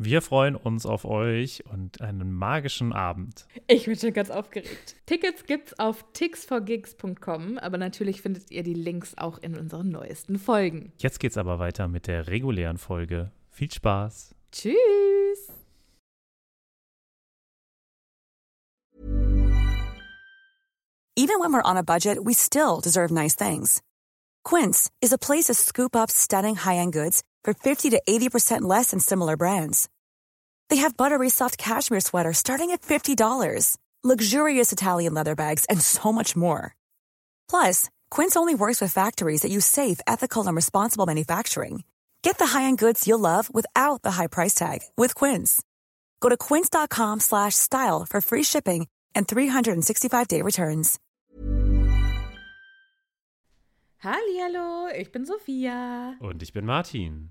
[0.00, 3.46] Wir freuen uns auf euch und einen magischen Abend.
[3.66, 4.94] Ich bin schon ganz aufgeregt.
[5.06, 10.92] Tickets gibt's auf tixforgigs.com, aber natürlich findet ihr die Links auch in unseren neuesten Folgen.
[10.98, 13.32] Jetzt geht's aber weiter mit der regulären Folge.
[13.50, 14.36] Viel Spaß.
[14.52, 14.72] Tschüss.
[21.16, 23.82] Even when we're on a budget, we still deserve nice things.
[24.44, 28.90] Quince is a place to scoop up stunning high-end goods for 50 to 80% less
[28.90, 29.88] than similar brands.
[30.68, 36.12] They have buttery soft cashmere sweaters starting at $50, luxurious Italian leather bags, and so
[36.12, 36.76] much more.
[37.48, 41.84] Plus, Quince only works with factories that use safe, ethical, and responsible manufacturing.
[42.22, 45.62] Get the high-end goods you'll love without the high price tag with Quince.
[46.20, 50.98] Go to quince.com slash style for free shipping and 365-day returns.
[54.00, 56.16] Hallihallo, ich bin Sophia.
[56.20, 57.30] Und ich bin Martin.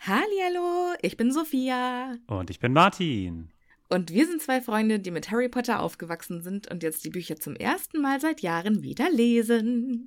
[0.00, 2.16] Hallihallo, ich bin Sophia.
[2.28, 3.50] Und ich bin Martin.
[3.88, 7.36] Und wir sind zwei Freunde, die mit Harry Potter aufgewachsen sind und jetzt die Bücher
[7.36, 10.06] zum ersten Mal seit Jahren wieder lesen.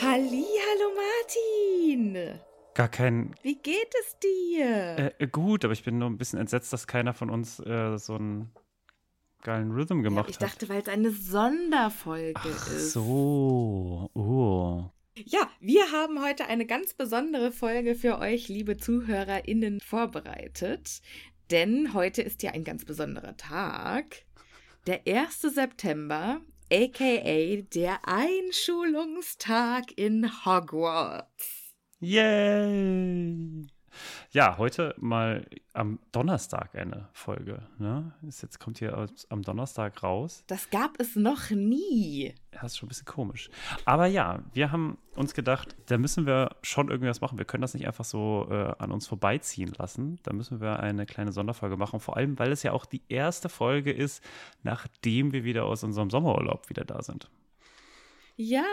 [0.00, 2.40] Hallihallo Martin.
[2.74, 3.32] Gar kein.
[3.42, 3.83] Wie geht
[4.60, 5.12] es dir?
[5.18, 8.14] Äh, gut, aber ich bin nur ein bisschen entsetzt, dass keiner von uns äh, so
[8.14, 8.52] einen
[9.42, 10.42] geilen Rhythm gemacht ich hat.
[10.42, 12.92] dachte, weil es eine Sonderfolge Ach ist.
[12.92, 14.10] so.
[14.14, 14.90] Oh.
[15.16, 21.02] Ja, wir haben heute eine ganz besondere Folge für euch, liebe ZuhörerInnen, vorbereitet.
[21.50, 24.24] Denn heute ist ja ein ganz besonderer Tag.
[24.86, 25.42] Der 1.
[25.42, 26.40] September,
[26.72, 31.74] aka der Einschulungstag in Hogwarts.
[32.00, 33.68] Yay!
[34.30, 37.62] Ja, heute mal am Donnerstag eine Folge.
[37.78, 38.12] Ne?
[38.26, 40.44] Ist jetzt kommt hier aus- am Donnerstag raus.
[40.46, 42.34] Das gab es noch nie.
[42.52, 43.50] Ja, ist schon ein bisschen komisch.
[43.84, 47.38] Aber ja, wir haben uns gedacht, da müssen wir schon irgendwas machen.
[47.38, 50.18] Wir können das nicht einfach so äh, an uns vorbeiziehen lassen.
[50.22, 52.00] Da müssen wir eine kleine Sonderfolge machen.
[52.00, 54.22] Vor allem, weil es ja auch die erste Folge ist,
[54.62, 57.30] nachdem wir wieder aus unserem Sommerurlaub wieder da sind.
[58.36, 58.64] Ja.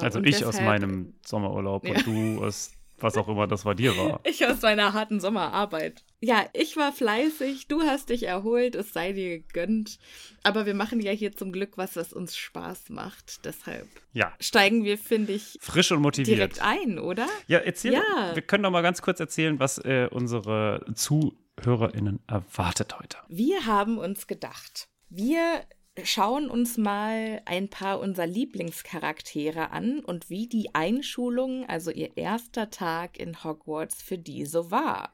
[0.00, 3.96] Also ich aus deshalb- meinem Sommerurlaub und du aus was auch immer das bei dir
[3.96, 4.20] war.
[4.24, 6.04] Ich aus meiner harten Sommerarbeit.
[6.20, 9.98] Ja, ich war fleißig, du hast dich erholt, es sei dir gegönnt.
[10.42, 13.44] Aber wir machen ja hier zum Glück was, was uns Spaß macht.
[13.44, 14.32] Deshalb Ja.
[14.40, 16.36] steigen wir, finde ich, Frisch und motiviert.
[16.38, 17.26] direkt ein, oder?
[17.46, 17.92] Ja, erzähl.
[17.94, 18.32] Ja.
[18.34, 23.18] Wir können doch mal ganz kurz erzählen, was äh, unsere ZuhörerInnen erwartet heute.
[23.28, 25.62] Wir haben uns gedacht, wir
[26.04, 32.70] schauen uns mal ein paar unserer Lieblingscharaktere an und wie die Einschulung, also ihr erster
[32.70, 35.12] Tag in Hogwarts für die so war.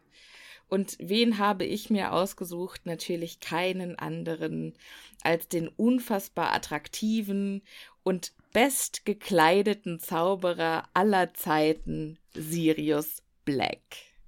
[0.68, 2.86] Und wen habe ich mir ausgesucht?
[2.86, 4.74] Natürlich keinen anderen
[5.22, 7.62] als den unfassbar attraktiven
[8.02, 13.82] und bestgekleideten Zauberer aller Zeiten, Sirius Black.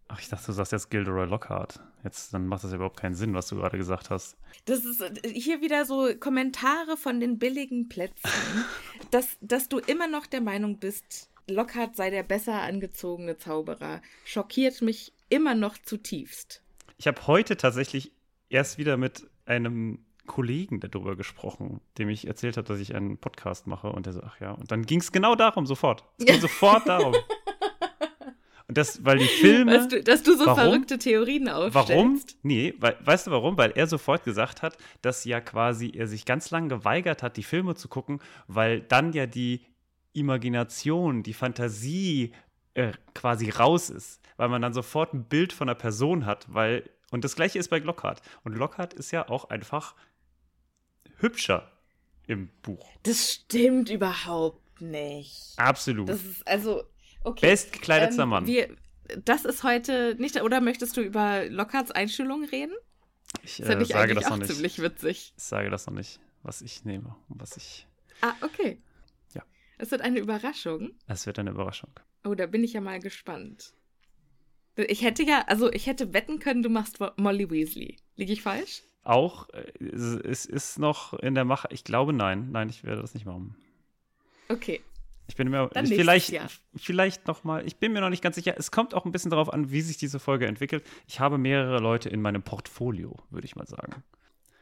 [0.09, 1.81] Ach, ich dachte, du sagst jetzt Gilderoy Lockhart.
[2.07, 4.37] Jetzt, dann macht das ja überhaupt keinen Sinn, was du gerade gesagt hast.
[4.65, 8.31] Das ist äh, hier wieder so Kommentare von den billigen Plätzen,
[9.11, 14.03] dass, dass du immer noch der Meinung bist, Lockhart sei der besser angezogene Zauberer.
[14.25, 16.63] Schockiert mich immer noch zutiefst.
[16.97, 18.13] Ich habe heute tatsächlich
[18.51, 23.67] erst wieder mit einem Kollegen darüber gesprochen, dem ich erzählt habe, dass ich einen Podcast
[23.67, 23.91] mache.
[23.91, 24.53] Und der so, ach ja.
[24.53, 26.05] Und dann ging es genau darum, sofort.
[26.19, 27.17] Es ging sofort darum.
[28.69, 29.73] Und das, weil die Filme.
[29.79, 30.59] Weißt du, dass du so Warum?
[30.59, 31.91] verrückte Theorien aufstellst.
[31.91, 32.21] Warum?
[32.43, 33.57] Nee, weil, weißt du warum?
[33.57, 37.43] Weil er sofort gesagt hat, dass ja quasi er sich ganz lange geweigert hat, die
[37.43, 39.65] Filme zu gucken, weil dann ja die
[40.13, 42.33] Imagination, die Fantasie
[42.75, 44.21] äh, quasi raus ist.
[44.37, 46.91] Weil man dann sofort ein Bild von einer Person hat, weil.
[47.13, 48.21] Und das gleiche ist bei Lockhart.
[48.43, 49.95] Und Lockhart ist ja auch einfach
[51.19, 51.71] hübscher
[52.27, 52.87] im Buch.
[53.05, 55.55] Das stimmt überhaupt nicht.
[55.57, 56.09] Absolut.
[56.09, 56.83] Das ist also
[57.27, 57.47] okay.
[57.47, 58.47] Bestgekleidetster Ähm, Mann.
[58.47, 58.75] Wir,
[59.25, 60.41] das ist heute nicht.
[60.43, 62.73] Oder möchtest du über Lockharts Einstellung reden?
[63.43, 64.51] ich Das äh, ich sage das noch nicht.
[64.53, 65.33] ziemlich witzig.
[65.37, 67.87] Ich sage das noch nicht, was ich nehme und was ich.
[68.23, 68.81] Ah, okay.
[69.35, 69.43] Ja.
[69.79, 70.93] Es wird eine Überraschung.
[71.07, 71.91] Es wird eine Überraschung.
[72.25, 73.73] Oh, da bin ich ja mal gespannt.
[74.77, 77.97] Ich hätte ja, also ich hätte wetten können, du machst Mo- Molly Weasley.
[78.17, 78.83] Liege ich falsch?
[79.05, 81.69] Auch, äh, es ist noch in der Mache.
[81.71, 82.51] Ich glaube, nein.
[82.51, 83.57] Nein, ich werde das nicht machen.
[84.49, 84.81] Okay.
[85.29, 86.49] Ich bin mir Dann vielleicht, Jahr.
[86.77, 87.67] vielleicht noch mal.
[87.67, 88.55] Ich bin mir noch nicht ganz sicher.
[88.57, 90.85] Es kommt auch ein bisschen darauf an, wie sich diese Folge entwickelt.
[91.07, 94.03] Ich habe mehrere Leute in meinem Portfolio, würde ich mal sagen.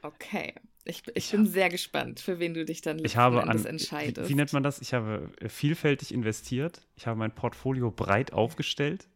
[0.03, 0.55] Okay.
[0.87, 3.69] Ich, ich bin sehr gespannt, für wen du dich dann Ich habe an, Endes wie,
[3.69, 4.29] entscheidest.
[4.29, 4.83] wie nennt man das?
[4.83, 6.83] Ich habe vielfältig investiert.
[6.97, 9.09] Ich habe mein Portfolio breit aufgestellt.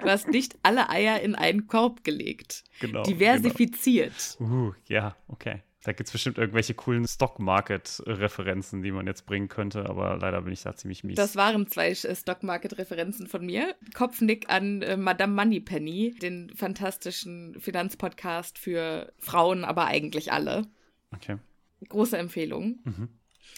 [0.00, 2.62] Du hast nicht alle Eier in einen Korb gelegt.
[2.80, 3.02] Genau.
[3.04, 4.36] Diversifiziert.
[4.38, 4.50] Genau.
[4.68, 5.62] Uh, ja, okay.
[5.84, 10.54] Da gibt es bestimmt irgendwelche coolen Stock-Market-Referenzen, die man jetzt bringen könnte, aber leider bin
[10.54, 11.16] ich da ziemlich mies.
[11.16, 13.76] Das waren zwei äh, Stockmarket-Referenzen von mir.
[13.92, 20.66] Kopfnick an äh, Madame Moneypenny, den fantastischen Finanzpodcast für Frauen, aber eigentlich alle.
[21.14, 21.36] okay.
[21.86, 22.78] Große Empfehlung.
[22.84, 23.08] Mhm.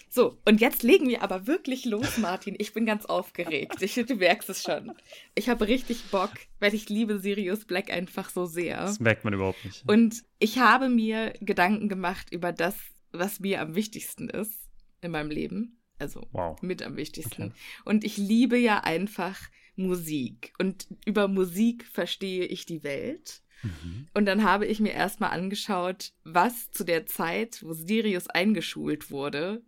[0.08, 2.54] So, und jetzt legen wir aber wirklich los, Martin.
[2.58, 3.82] Ich bin ganz aufgeregt.
[3.82, 4.92] Ich, du merkst es schon.
[5.34, 8.78] Ich habe richtig Bock, weil ich liebe Sirius Black einfach so sehr.
[8.80, 9.84] Das merkt man überhaupt nicht.
[9.88, 12.74] Und ich habe mir Gedanken gemacht über das,
[13.12, 14.68] was mir am wichtigsten ist
[15.02, 15.78] in meinem Leben.
[15.98, 16.60] Also Wow.
[16.62, 17.44] mit am wichtigsten.
[17.44, 17.52] Okay.
[17.84, 19.38] Und ich liebe ja einfach
[19.76, 20.52] Musik.
[20.58, 23.42] Und über Musik verstehe ich die Welt.
[23.62, 24.08] Mhm.
[24.14, 29.62] Und dann habe ich mir erstmal angeschaut, was zu der Zeit, wo Sirius eingeschult wurde,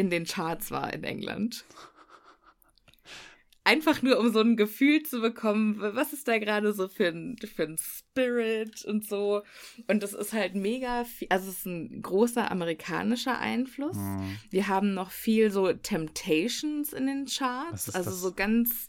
[0.00, 1.66] in den Charts war in England.
[3.64, 7.36] Einfach nur, um so ein Gefühl zu bekommen, was ist da gerade so für ein,
[7.36, 9.42] für ein Spirit und so.
[9.86, 13.98] Und das ist halt mega viel, also es ist ein großer amerikanischer Einfluss.
[13.98, 14.38] Mhm.
[14.48, 18.20] Wir haben noch viel so Temptations in den Charts, also das?
[18.20, 18.88] so ganz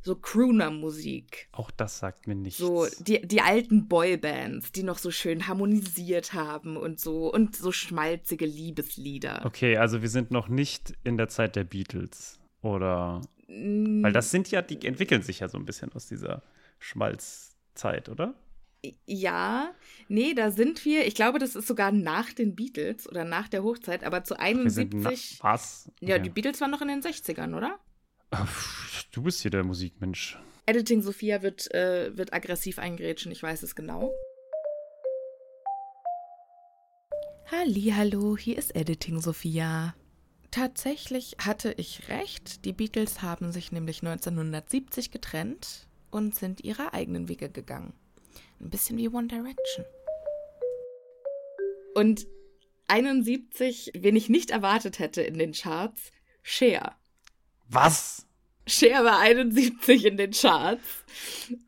[0.00, 1.48] so Crooner-Musik.
[1.52, 2.58] Auch das sagt mir nichts.
[2.58, 7.72] So die, die alten Boybands, die noch so schön harmonisiert haben und so und so
[7.72, 9.42] schmalzige Liebeslieder.
[9.44, 12.38] Okay, also wir sind noch nicht in der Zeit der Beatles.
[12.62, 13.20] Oder.
[13.48, 16.42] Mm, Weil das sind ja, die entwickeln sich ja so ein bisschen aus dieser
[16.78, 18.34] Schmalzzeit, oder?
[19.06, 19.74] Ja,
[20.08, 21.06] nee, da sind wir.
[21.06, 24.70] Ich glaube, das ist sogar nach den Beatles oder nach der Hochzeit, aber zu Wir
[24.70, 25.42] sind na 71.
[25.42, 25.90] was?
[26.00, 26.22] Ja, Okay.
[26.24, 27.78] die Beatles waren noch in den 60ern, oder?
[28.30, 28.46] Ah,
[29.12, 30.38] Du bist hier der Musikmensch.
[30.66, 34.12] Editing Sophia wird, äh, wird aggressiv eingrätschen, ich weiß es genau.
[37.50, 39.94] Hallo, hier ist Editing Sophia.
[40.50, 42.66] Tatsächlich hatte ich recht.
[42.66, 47.94] Die Beatles haben sich nämlich 1970 getrennt und sind ihre eigenen Wege gegangen.
[48.60, 49.86] Ein bisschen wie One Direction.
[51.94, 52.26] Und
[52.88, 56.97] 71, wen ich nicht erwartet hätte in den Charts, Cher.
[57.68, 58.24] Was?
[58.66, 60.82] Cher war 71 in den Charts.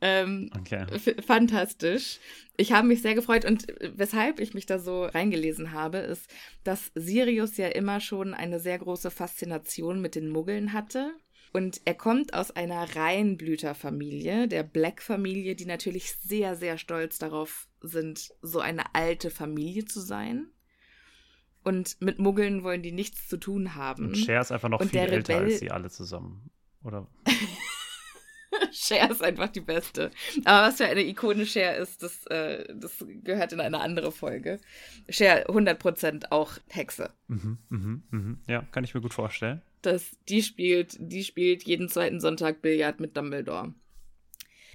[0.01, 0.87] Ähm, Okay.
[1.27, 2.19] fantastisch.
[2.57, 6.27] Ich habe mich sehr gefreut und weshalb ich mich da so reingelesen habe, ist,
[6.63, 11.13] dass Sirius ja immer schon eine sehr große Faszination mit den Muggeln hatte
[11.53, 18.31] Und er kommt aus einer Reihenblüterfamilie, der Black-Familie, die natürlich sehr, sehr stolz darauf sind,
[18.43, 20.51] so eine alte Familie zu sein.
[21.63, 24.07] Und mit Muggeln wollen die nichts zu tun haben.
[24.07, 26.51] Und Cher ist einfach noch Und viel der älter Rebell- als sie alle zusammen.
[26.83, 27.07] Oder?
[28.73, 30.11] Cher ist einfach die Beste.
[30.45, 34.59] Aber was für eine Ikone Cher ist, das, äh, das gehört in eine andere Folge.
[35.09, 37.11] Cher 100% auch Hexe.
[37.29, 38.39] Mhm, mhm, mhm.
[38.49, 39.63] Ja, kann ich mir gut vorstellen.
[39.83, 43.73] Das, die spielt, die spielt jeden zweiten Sonntag Billard mit Dumbledore.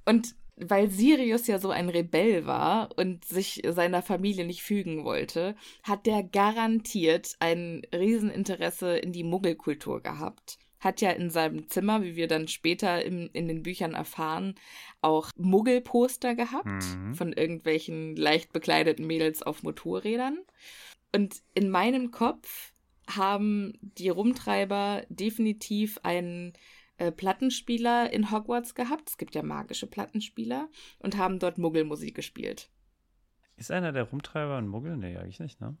[0.04, 5.54] Und weil Sirius ja so ein Rebell war und sich seiner Familie nicht fügen wollte,
[5.82, 10.58] hat der garantiert ein Rieseninteresse in die Muggelkultur gehabt.
[10.78, 14.54] Hat ja in seinem Zimmer, wie wir dann später im, in den Büchern erfahren,
[15.00, 17.14] auch Muggelposter gehabt Mhm.
[17.14, 20.38] von irgendwelchen leicht bekleideten Mädels auf Motorrädern.
[21.14, 22.72] Und in meinem Kopf
[23.08, 26.52] haben die Rumtreiber definitiv einen
[26.98, 29.08] äh, Plattenspieler in Hogwarts gehabt.
[29.10, 32.70] Es gibt ja magische Plattenspieler und haben dort Muggelmusik gespielt.
[33.56, 34.96] Ist einer der Rumtreiber ein Muggel?
[34.96, 35.76] Nee, eigentlich nicht, ne?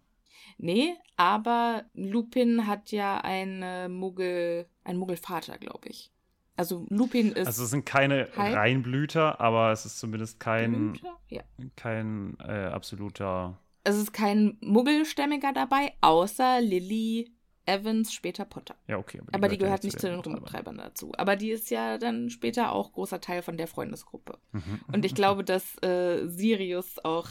[0.58, 6.12] Nee, aber Lupin hat ja eine Muggel, einen Muggelvater, glaube ich.
[6.56, 10.98] Also Lupin ist Also es sind keine Halb- Reinblüter, aber es ist zumindest kein?
[11.28, 11.42] Ja.
[11.76, 13.58] kein äh, absoluter.
[13.84, 17.35] Es ist kein Muggelstämmiger dabei, außer Lily
[17.66, 18.76] Evans, später Potter.
[18.88, 19.20] Ja, okay.
[19.32, 21.12] Aber die gehört ja nicht zu den Rumtreibern dazu.
[21.18, 24.38] Aber die ist ja dann später auch großer Teil von der Freundesgruppe.
[24.52, 27.28] Mhm, Und ich glaube, dass äh, Sirius auch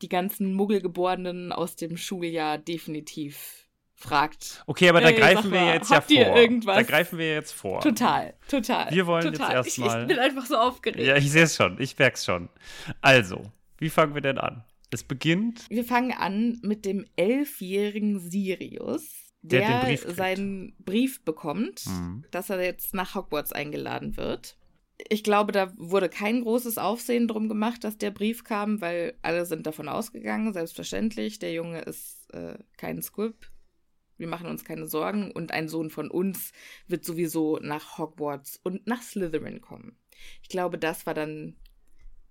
[0.00, 4.64] die ganzen Muggelgeborenen aus dem Schuljahr definitiv fragt.
[4.66, 6.36] Okay, aber da Ey, greifen wir mal, jetzt ja vor.
[6.36, 6.76] irgendwas?
[6.76, 7.80] Da greifen wir jetzt vor.
[7.80, 8.90] Total, total.
[8.90, 9.54] Wir wollen jetzt total.
[9.56, 11.06] erstmal- Ich, ich bin einfach so aufgeregt.
[11.06, 11.80] Ja, ich sehe es schon.
[11.80, 12.48] Ich merke es schon.
[13.00, 13.42] Also,
[13.78, 14.64] wie fangen wir denn an?
[14.90, 15.66] Es beginnt.
[15.70, 22.24] Wir fangen an mit dem elfjährigen Sirius, Der der, Brief seinen Brief bekommt, Mhm.
[22.30, 24.56] dass er jetzt nach Hogwarts eingeladen wird.
[25.08, 29.44] Ich glaube, da wurde kein großes Aufsehen drum gemacht, dass der Brief kam, weil alle
[29.46, 31.40] sind davon ausgegangen, selbstverständlich.
[31.40, 33.50] Der Junge ist äh, kein Squib.
[34.16, 36.52] Wir machen uns keine Sorgen und ein Sohn von uns
[36.86, 39.96] wird sowieso nach Hogwarts und nach Slytherin kommen.
[40.42, 41.56] Ich glaube, das war dann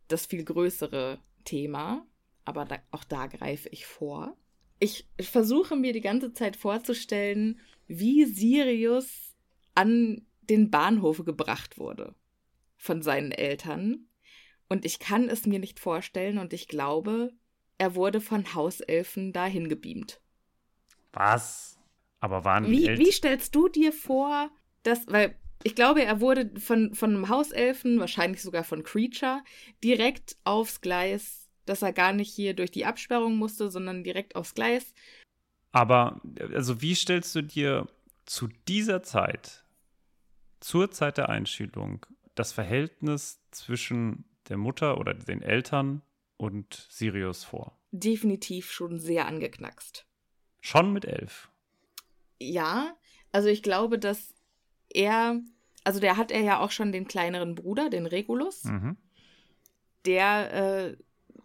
[0.07, 2.05] das viel größere Thema,
[2.45, 4.37] aber da, auch da greife ich vor.
[4.83, 9.35] Ich versuche mir die ganze Zeit vorzustellen, wie Sirius
[9.75, 12.15] an den Bahnhof gebracht wurde
[12.77, 14.07] von seinen Eltern.
[14.67, 17.31] Und ich kann es mir nicht vorstellen und ich glaube,
[17.77, 20.19] er wurde von Hauselfen dahin gebeamt.
[21.13, 21.79] Was?
[22.19, 23.05] Aber waren Wie, Eltern.
[23.05, 24.49] wie stellst du dir vor,
[24.81, 29.43] dass, weil ich glaube, er wurde von, von einem Hauselfen, wahrscheinlich sogar von Creature,
[29.83, 34.53] direkt aufs Gleis, dass er gar nicht hier durch die Absperrung musste, sondern direkt aufs
[34.53, 34.93] Gleis.
[35.71, 36.21] Aber,
[36.53, 37.87] also, wie stellst du dir
[38.25, 39.63] zu dieser Zeit,
[40.59, 46.01] zur Zeit der Einschulung, das Verhältnis zwischen der Mutter oder den Eltern
[46.37, 47.77] und Sirius vor?
[47.91, 50.05] Definitiv schon sehr angeknackst.
[50.61, 51.49] Schon mit elf.
[52.39, 52.95] Ja,
[53.31, 54.33] also ich glaube, dass
[54.89, 55.39] er,
[55.83, 58.97] also der hat er ja auch schon den kleineren Bruder, den Regulus, Mhm.
[60.05, 60.97] der äh,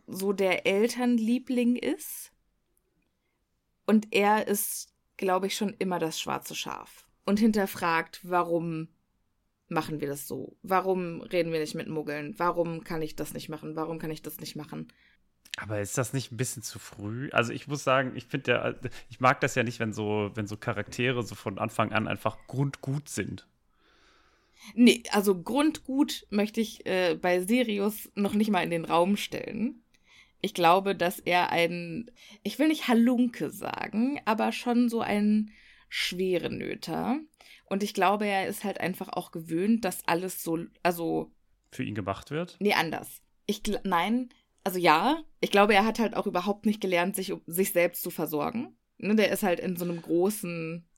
[0.07, 2.33] so der Elternliebling ist.
[3.87, 7.07] Und er ist, glaube ich, schon immer das schwarze Schaf.
[7.25, 8.89] Und hinterfragt, warum
[9.69, 10.57] machen wir das so?
[10.63, 12.35] Warum reden wir nicht mit Muggeln?
[12.39, 13.77] Warum kann ich das nicht machen?
[13.77, 14.89] Warum kann ich das nicht machen?
[15.57, 17.31] Aber ist das nicht ein bisschen zu früh?
[17.33, 18.75] Also ich muss sagen, ich finde ja,
[19.09, 22.37] ich mag das ja nicht, wenn so, wenn so Charaktere so von Anfang an einfach
[22.47, 23.47] grundgut sind.
[24.75, 29.83] Nee, also Grundgut möchte ich äh, bei Sirius noch nicht mal in den Raum stellen.
[30.41, 32.11] Ich glaube, dass er ein,
[32.43, 35.51] ich will nicht Halunke sagen, aber schon so ein
[35.89, 37.19] Schwerenöter.
[37.69, 41.33] Und ich glaube, er ist halt einfach auch gewöhnt, dass alles so, also,
[41.73, 42.57] Für ihn gemacht wird.
[42.61, 43.23] nee, anders.
[43.47, 44.29] Ich, nein,
[44.65, 48.11] also ja, ich glaube, er hat halt auch überhaupt nicht gelernt, sich, sich selbst zu
[48.11, 48.77] versorgen.
[48.99, 50.89] Ne, der ist halt in so einem großen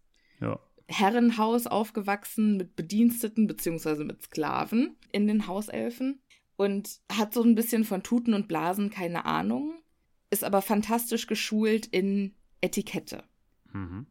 [0.40, 0.59] Ja.
[0.87, 6.23] Herrenhaus aufgewachsen mit Bediensteten beziehungsweise mit Sklaven in den Hauselfen
[6.59, 9.75] und hat so ein bisschen von Tuten und Blasen keine Ahnung,
[10.29, 13.23] ist aber fantastisch geschult in Etikette.
[13.73, 14.07] Mhm.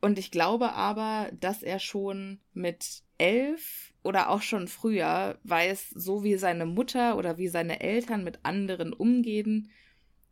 [0.00, 6.24] Und ich glaube aber, dass er schon mit elf oder auch schon früher weiß, so
[6.24, 9.70] wie seine Mutter oder wie seine Eltern mit anderen umgehen,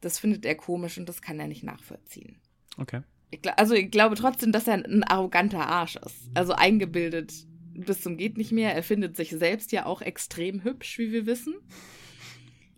[0.01, 2.41] das findet er komisch und das kann er nicht nachvollziehen.
[2.79, 3.03] Okay.
[3.31, 6.31] Ich, also ich glaube trotzdem, dass er ein arroganter Arsch ist.
[6.33, 8.75] Also eingebildet bis zum geht nicht mehr.
[8.75, 11.55] Er findet sich selbst ja auch extrem hübsch, wie wir wissen.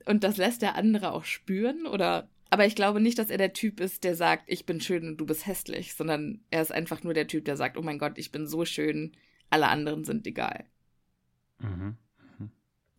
[0.07, 1.87] Und das lässt der andere auch spüren.
[1.87, 5.09] Oder aber ich glaube nicht, dass er der Typ ist, der sagt, ich bin schön
[5.09, 7.99] und du bist hässlich, sondern er ist einfach nur der Typ, der sagt, oh mein
[7.99, 9.13] Gott, ich bin so schön,
[9.51, 10.65] Alle anderen sind egal.
[11.59, 11.97] Mhm.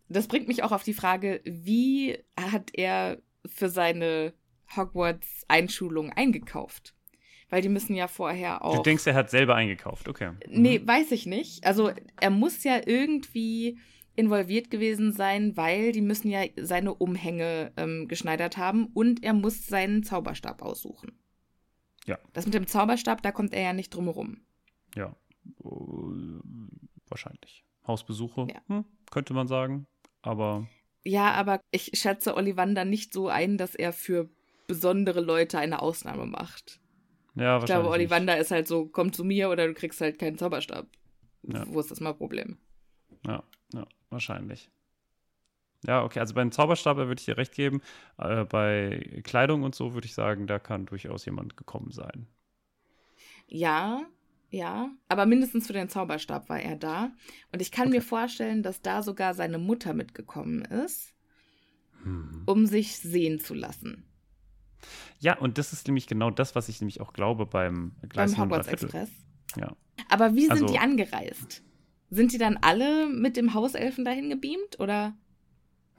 [0.08, 4.34] Das bringt mich auch auf die Frage, wie hat er für seine
[4.76, 6.94] Hogwarts-Einschulung eingekauft?
[7.48, 8.76] Weil die müssen ja vorher auch.
[8.76, 10.30] Du denkst, er hat selber eingekauft, okay.
[10.30, 10.38] Mhm.
[10.62, 11.64] Nee, weiß ich nicht.
[11.64, 13.78] Also er muss ja irgendwie
[14.16, 19.66] involviert gewesen sein, weil die müssen ja seine Umhänge ähm, geschneidert haben und er muss
[19.66, 21.12] seinen Zauberstab aussuchen.
[22.06, 22.18] Ja.
[22.32, 24.40] Das mit dem Zauberstab, da kommt er ja nicht drum herum.
[24.94, 25.14] Ja,
[25.64, 25.68] äh,
[27.08, 27.64] wahrscheinlich.
[27.86, 28.60] Hausbesuche, Ja.
[28.68, 29.86] hm, könnte man sagen.
[30.22, 30.66] Aber
[31.04, 34.28] Ja, aber ich schätze Ollivander nicht so ein, dass er für
[34.66, 36.80] besondere Leute eine Ausnahme macht.
[37.36, 37.88] Ja, Ich glaube.
[37.88, 40.86] Ollivander ist halt so, komm zu mir oder du kriegst halt keinen Zauberstab.
[41.42, 41.64] Ja.
[41.68, 42.58] Wo ist das mal Problem?
[43.26, 44.70] Ja, ja, wahrscheinlich.
[45.86, 47.80] Ja, okay, also beim Zauberstab würde ich dir recht geben.
[48.18, 52.26] Äh, bei Kleidung und so würde ich sagen, da kann durchaus jemand gekommen sein.
[53.46, 54.04] Ja,
[54.50, 57.12] ja, aber mindestens für den Zauberstab war er da.
[57.52, 57.96] Und ich kann Okay.
[57.96, 61.14] mir vorstellen, dass da sogar seine Mutter mitgekommen ist,
[62.02, 62.42] Hm.
[62.46, 64.04] um sich sehen zu lassen.
[65.18, 68.48] Ja, und das ist nämlich genau das, was ich nämlich auch glaube beim Gleis beim
[68.48, 68.68] 9 Hogwarts.
[68.68, 69.10] Express.
[69.56, 69.74] Ja.
[70.10, 71.62] Aber wie sind Also- die angereist?
[72.10, 75.16] Sind die dann alle mit dem Hauselfen dahin gebeamt oder?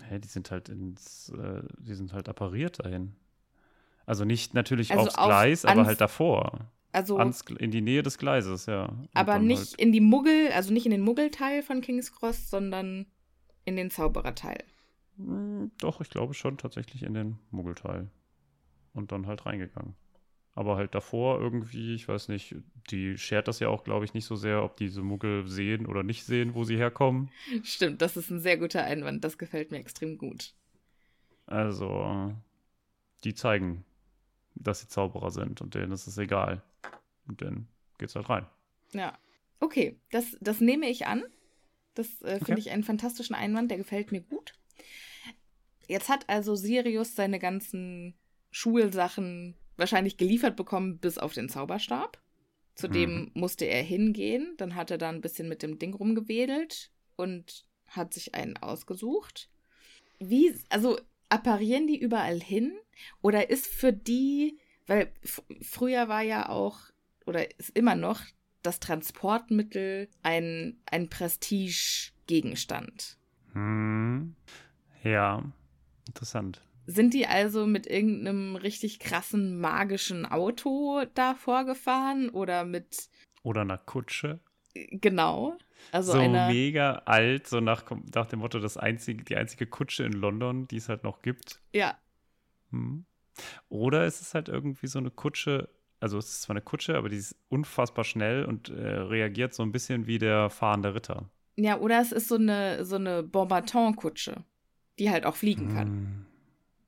[0.07, 3.13] Hä, die sind halt ins, äh, die sind halt appariert dahin.
[4.05, 6.71] Also nicht natürlich Also aufs auf- Gleis, aber halt davor.
[6.93, 8.97] Also, Ans, in die Nähe des Gleises, ja.
[9.13, 13.05] Aber nicht Halt, in die Muggel, also nicht in den Muggelteil von King's Cross, sondern
[13.65, 14.63] in den Zaubererteil.
[15.17, 18.09] Hm, doch, ich glaube schon tatsächlich in den Muggelteil.
[18.97, 19.95] Und dann halt reingegangen.
[20.55, 22.55] Aber halt davor irgendwie, ich weiß nicht,
[22.91, 26.03] die schert das ja auch, glaube ich, nicht so sehr, ob diese Muggel sehen oder
[26.03, 27.31] nicht sehen, wo sie herkommen.
[27.63, 29.23] Stimmt, das ist ein sehr guter Einwand.
[29.23, 30.53] Das gefällt mir extrem gut.
[31.47, 32.33] Also,
[33.23, 33.85] die zeigen,
[34.55, 36.63] dass sie Zauberer sind und denen ist es egal.
[37.27, 37.67] Und dann
[37.99, 38.47] geht's halt rein.
[38.93, 39.17] Ja.
[39.59, 41.23] Okay, das, das nehme ich an.
[41.95, 42.61] Das äh, finde Okay.
[42.61, 44.53] ich einen fantastischen Einwand, der gefällt mir gut.
[45.87, 48.13] Jetzt hat also Sirius seine ganzen
[48.51, 52.21] Schulsachen wahrscheinlich geliefert bekommen, bis auf den Zauberstab.
[52.75, 57.65] Zudem musste er hingehen, dann hat er da ein bisschen mit dem Ding rumgewedelt und
[57.87, 59.49] hat sich einen ausgesucht.
[60.19, 62.77] Wie, also apparieren die überall hin?
[63.21, 65.11] Oder ist für die, weil
[65.61, 66.77] früher war ja auch,
[67.25, 68.21] oder ist immer noch,
[68.61, 73.17] das Transportmittel ein, ein Prestige-Gegenstand.
[73.53, 74.35] Hm.
[75.03, 75.43] Ja,
[76.07, 76.61] interessant.
[76.89, 83.09] Sind die also mit irgendeinem richtig krassen magischen Auto da vorgefahren oder mit
[83.43, 84.39] Oder einer Kutsche.
[84.73, 85.57] genau?
[85.91, 87.83] Also so einer mega alt, so nach,
[88.15, 91.61] nach dem Motto, das einzige, die einzige Kutsche in London, die es halt noch gibt.
[91.73, 91.97] ja,
[92.71, 93.05] Hm.
[93.69, 95.69] Oder ist es halt irgendwie so eine Kutsche,
[95.99, 99.63] also es ist zwar eine Kutsche, aber die ist unfassbar schnell und äh, reagiert so
[99.63, 101.29] ein bisschen wie der fahrende Ritter.
[101.55, 104.43] ja, oder es ist so eine so eine Bombarton-Kutsche,
[104.99, 106.25] die halt auch fliegen kann, Hm.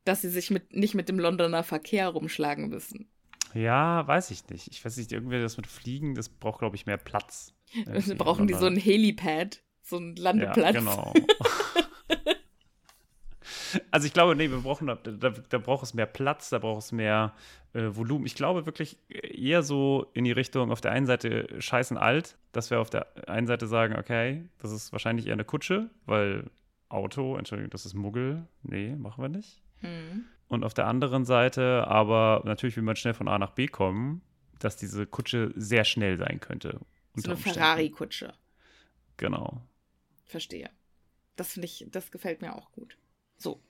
[0.05, 3.09] Dass sie sich mit nicht mit dem Londoner Verkehr rumschlagen müssen.
[3.53, 4.67] Ja, weiß ich nicht.
[4.67, 7.53] Ich weiß nicht, irgendwie das mit Fliegen, das braucht, glaube ich, mehr Platz.
[8.17, 10.75] Brauchen die so ein Helipad, so einen Landeplatz.
[10.75, 11.13] Ja, genau.
[13.91, 16.83] also ich glaube, nee, wir brauchen, da, da, da braucht es mehr Platz, da braucht
[16.83, 17.33] es mehr
[17.73, 18.25] äh, Volumen.
[18.25, 22.71] Ich glaube wirklich eher so in die Richtung auf der einen Seite scheißen alt, dass
[22.71, 26.49] wir auf der einen Seite sagen, okay, das ist wahrscheinlich eher eine Kutsche, weil
[26.89, 28.47] Auto, Entschuldigung, das ist Muggel.
[28.63, 29.61] Nee, machen wir nicht.
[29.81, 30.25] Hm.
[30.47, 34.21] Und auf der anderen Seite aber natürlich will man schnell von A nach B kommen,
[34.59, 36.79] dass diese Kutsche sehr schnell sein könnte.
[37.15, 37.37] So eine.
[37.37, 38.33] Ferrari-Kutsche.
[39.17, 39.61] Genau.
[40.25, 40.69] Verstehe.
[41.35, 42.97] Das finde ich, das gefällt mir auch gut.
[43.37, 43.61] So.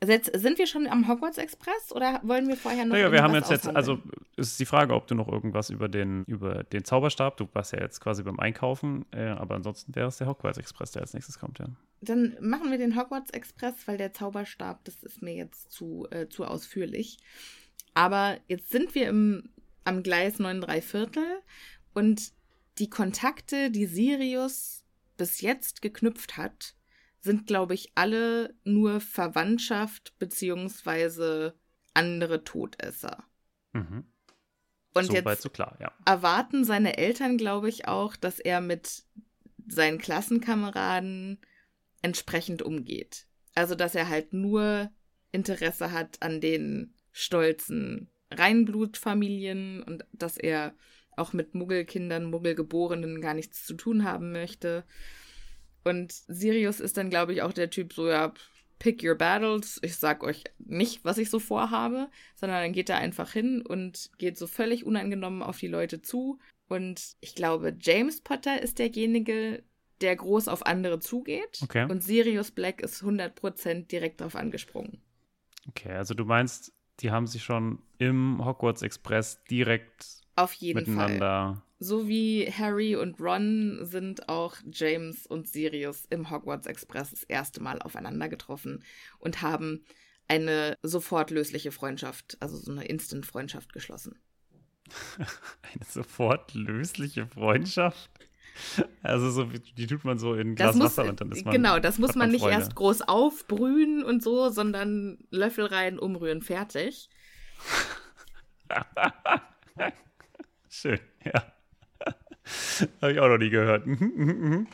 [0.00, 3.22] Also jetzt sind wir schon am Hogwarts Express oder wollen wir vorher noch Naja, wir
[3.22, 3.98] haben jetzt jetzt, also
[4.36, 7.80] ist die Frage, ob du noch irgendwas über den, über den Zauberstab, du warst ja
[7.80, 11.40] jetzt quasi beim Einkaufen, äh, aber ansonsten wäre es der Hogwarts Express, der als nächstes
[11.40, 11.66] kommt, ja.
[12.00, 16.28] Dann machen wir den Hogwarts Express, weil der Zauberstab, das ist mir jetzt zu, äh,
[16.28, 17.18] zu ausführlich.
[17.94, 19.50] Aber jetzt sind wir im,
[19.82, 21.24] am Gleis 9 3 Viertel
[21.92, 22.32] und
[22.78, 24.84] die Kontakte, die Sirius
[25.16, 26.76] bis jetzt geknüpft hat,
[27.20, 31.58] sind, glaube ich, alle nur Verwandtschaft beziehungsweise
[31.94, 33.24] andere Todesser.
[33.72, 34.04] Mhm.
[34.94, 35.92] Und so jetzt so klar, ja.
[36.06, 39.04] erwarten seine Eltern, glaube ich, auch, dass er mit
[39.66, 41.40] seinen Klassenkameraden
[42.02, 43.26] entsprechend umgeht.
[43.54, 44.90] Also, dass er halt nur
[45.30, 50.74] Interesse hat an den stolzen Reinblutfamilien und dass er
[51.16, 54.84] auch mit Muggelkindern, Muggelgeborenen gar nichts zu tun haben möchte.
[55.84, 58.32] Und Sirius ist dann, glaube ich, auch der Typ so, ja,
[58.78, 59.78] pick your battles.
[59.82, 64.10] Ich sag euch nicht, was ich so vorhabe, sondern dann geht er einfach hin und
[64.18, 66.38] geht so völlig unangenommen auf die Leute zu.
[66.68, 69.62] Und ich glaube, James Potter ist derjenige,
[70.00, 71.60] der groß auf andere zugeht.
[71.62, 71.86] Okay.
[71.90, 75.00] Und Sirius Black ist 100% direkt drauf angesprungen.
[75.68, 80.94] Okay, also du meinst, die haben sich schon im Hogwarts Express direkt Auf jeden Fall.
[80.94, 81.62] miteinander.
[81.80, 87.62] So wie Harry und Ron sind auch James und Sirius im Hogwarts Express das erste
[87.62, 88.82] Mal aufeinander getroffen
[89.20, 89.84] und haben
[90.26, 94.18] eine sofort lösliche Freundschaft, also so eine Instant-Freundschaft geschlossen.
[95.18, 98.10] Eine sofort lösliche Freundschaft.
[99.02, 101.52] Also so, die tut man so in ein Glas muss, Wasser und dann ist man.
[101.52, 102.54] genau, das muss man nicht Freude.
[102.54, 107.10] erst groß aufbrühen und so, sondern Löffel rein, umrühren, fertig.
[110.70, 111.52] Schön, ja.
[113.00, 113.86] Habe ich auch noch nie gehört.
[113.86, 114.66] Mhm, mhm, mhm.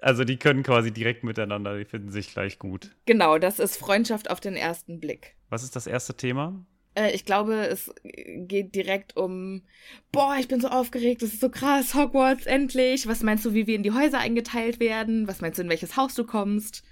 [0.00, 2.90] Also die können quasi direkt miteinander, die finden sich gleich gut.
[3.06, 5.36] Genau, das ist Freundschaft auf den ersten Blick.
[5.48, 6.64] Was ist das erste Thema?
[6.94, 9.62] Äh, ich glaube, es geht direkt um,
[10.10, 13.06] boah, ich bin so aufgeregt, das ist so krass, Hogwarts, endlich.
[13.06, 15.28] Was meinst du, wie wir in die Häuser eingeteilt werden?
[15.28, 16.82] Was meinst du, in welches Haus du kommst?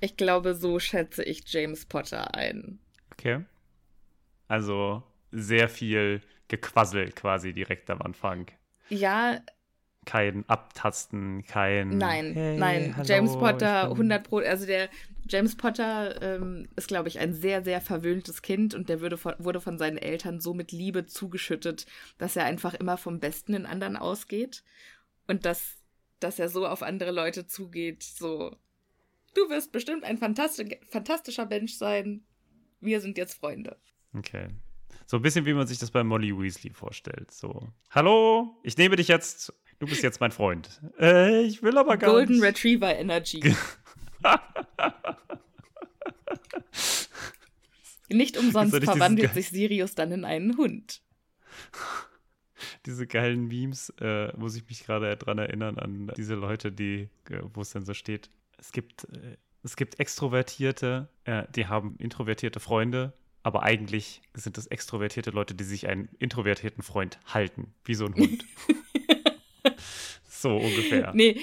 [0.00, 2.78] Ich glaube, so schätze ich James Potter ein.
[3.12, 3.44] Okay.
[4.48, 8.46] Also sehr viel Gequassel quasi direkt am Anfang.
[8.90, 9.40] Ja,
[10.06, 11.96] Kein Abtasten, kein.
[11.98, 12.96] nein, Hey, nein.
[12.96, 14.88] hallo, James Potter, bin- 100 Pro, also der
[15.28, 19.34] James Potter ähm, ist, glaube ich, ein sehr, sehr verwöhntes Kind und der würde von,
[19.38, 21.86] wurde von seinen Eltern so mit Liebe zugeschüttet,
[22.18, 24.64] dass er einfach immer vom Besten in anderen ausgeht
[25.28, 25.76] und dass,
[26.18, 28.56] dass er so auf andere Leute zugeht, so,
[29.34, 32.24] du wirst bestimmt ein fantastisch, fantastischer Mensch sein,
[32.80, 33.76] wir sind jetzt Freunde.
[34.16, 34.48] Okay.
[35.10, 37.32] So ein bisschen wie man sich das bei Molly Weasley vorstellt.
[37.32, 39.52] So, hallo, ich nehme dich jetzt.
[39.80, 40.80] Du bist jetzt mein Freund.
[41.00, 42.44] Äh, ich will aber gar Golden nicht.
[42.44, 43.42] Retriever Energy.
[48.08, 51.02] Nicht umsonst verwandelt sich Sirius dann in einen Hund.
[52.86, 57.40] Diese geilen Memes, äh, muss ich mich gerade dran erinnern an diese Leute, die, äh,
[57.52, 58.30] wo es dann so steht.
[58.58, 64.66] Es gibt, äh, es gibt Extrovertierte, äh, die haben introvertierte Freunde, aber eigentlich sind das
[64.66, 68.44] extrovertierte Leute, die sich einen introvertierten Freund halten, wie so ein Hund.
[70.28, 71.12] so ungefähr.
[71.14, 71.40] Nee,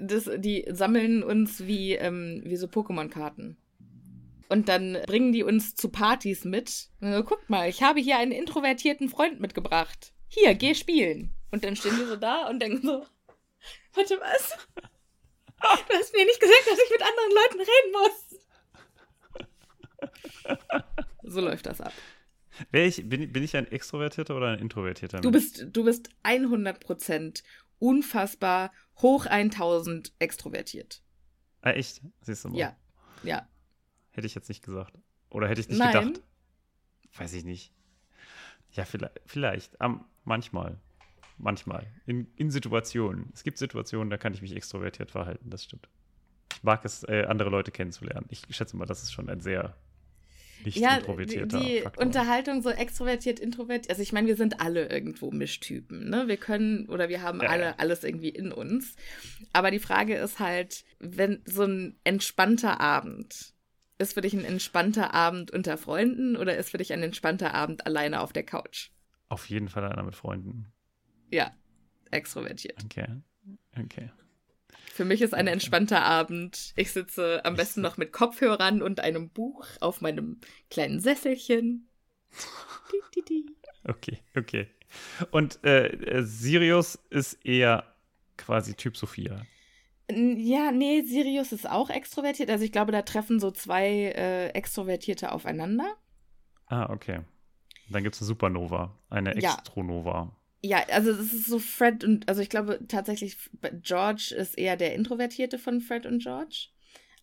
[0.00, 3.56] das, die sammeln uns wie, ähm, wie so Pokémon-Karten.
[4.48, 6.88] Und dann bringen die uns zu Partys mit.
[7.00, 10.12] So, guckt mal, ich habe hier einen introvertierten Freund mitgebracht.
[10.26, 11.32] Hier, geh spielen.
[11.52, 13.06] Und dann stehen die so da und denken so,
[13.94, 14.56] warte, was?
[15.60, 18.26] Du hast mir nicht gesagt, dass ich mit anderen Leuten reden muss.
[21.30, 21.92] So läuft das ab.
[22.72, 25.52] Wär ich, bin, bin ich ein extrovertierter oder ein introvertierter Du Mensch?
[25.52, 27.42] bist, du bist 100%
[27.78, 31.02] unfassbar hoch 1000 extrovertiert.
[31.62, 32.02] Ah, echt?
[32.22, 32.58] Siehst du mal.
[32.58, 32.76] Ja,
[33.22, 33.48] ja.
[34.10, 34.98] Hätte ich jetzt nicht gesagt.
[35.30, 35.92] Oder hätte ich nicht Nein.
[35.92, 36.24] gedacht.
[37.16, 37.72] Weiß ich nicht.
[38.72, 39.20] Ja, vielleicht.
[39.26, 39.80] vielleicht.
[39.80, 40.80] Am- manchmal.
[41.38, 41.86] Manchmal.
[42.06, 43.30] In, in Situationen.
[43.32, 45.88] Es gibt Situationen, da kann ich mich extrovertiert verhalten, das stimmt.
[46.52, 48.26] Ich mag es, äh, andere Leute kennenzulernen.
[48.30, 49.76] Ich schätze mal, das ist schon ein sehr
[50.64, 52.06] nicht Ja, die, introvertierter die Faktor.
[52.06, 53.90] Unterhaltung so extrovertiert, introvertiert.
[53.90, 56.28] Also ich meine, wir sind alle irgendwo Mischtypen, ne?
[56.28, 57.74] Wir können oder wir haben Ja, alle ja.
[57.78, 58.96] alles irgendwie in uns.
[59.52, 63.54] Aber die Frage ist halt, wenn so ein entspannter Abend
[63.98, 67.86] ist für dich ein entspannter Abend unter Freunden oder ist für dich ein entspannter Abend
[67.86, 68.88] alleine auf der Couch?
[69.28, 70.72] Auf jeden Fall einer mit Freunden.
[71.30, 71.50] Ja,
[72.10, 72.82] extrovertiert.
[72.84, 73.06] Okay.
[73.78, 74.10] Okay.
[74.92, 76.72] Für mich ist ein entspannter Abend.
[76.76, 81.88] Ich sitze am besten noch mit Kopfhörern und einem Buch auf meinem kleinen Sesselchen.
[83.84, 84.68] Okay, okay.
[85.30, 87.84] Und äh, äh, Sirius ist eher
[88.36, 89.42] quasi Typ Sophia.
[90.10, 92.50] Ja, nee, Sirius ist auch extrovertiert.
[92.50, 95.94] Also ich glaube, da treffen so zwei äh, Extrovertierte aufeinander.
[96.66, 97.20] Ah, okay.
[97.88, 99.34] Dann gibt es eine Supernova, eine.
[99.34, 100.12] Extronova.
[100.12, 100.39] Ja,
[100.90, 103.36] also es ist so Fred und, also ich glaube tatsächlich,
[103.82, 106.68] George ist eher der Introvertierte von Fred und George.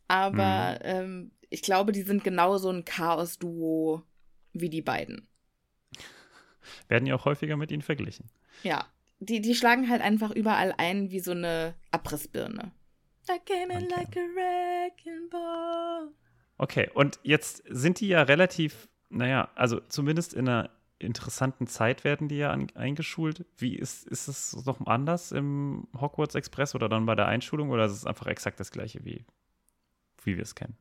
[0.08, 4.04] Aber ähm, ich glaube, die sind genau so ein Chaos-Duo
[4.54, 5.28] wie die beiden.
[6.88, 8.30] Werden ja auch häufiger mit ihnen verglichen.
[8.63, 8.86] Ja,
[9.19, 12.71] die, die schlagen halt einfach überall ein wie so eine Abrissbirne.
[13.30, 13.95] I came in Okay.
[13.95, 16.12] like a wrecking ball.
[16.58, 20.69] Okay, und jetzt sind die ja relativ, naja, also zumindest in einer
[21.00, 23.46] interessanten Zeit werden die ja an, eingeschult.
[23.58, 27.86] Wie ist, ist es noch anders im Hogwarts Express oder dann bei der Einschulung oder
[27.86, 29.26] ist es einfach exakt das gleiche wie,
[30.24, 30.78] wie wir es kennen?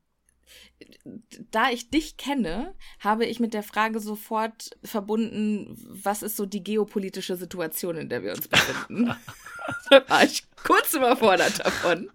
[1.50, 6.62] da ich dich kenne, habe ich mit der Frage sofort verbunden, was ist so die
[6.62, 9.14] geopolitische Situation, in der wir uns befinden.
[9.90, 12.10] da war ich kurz überfordert davon.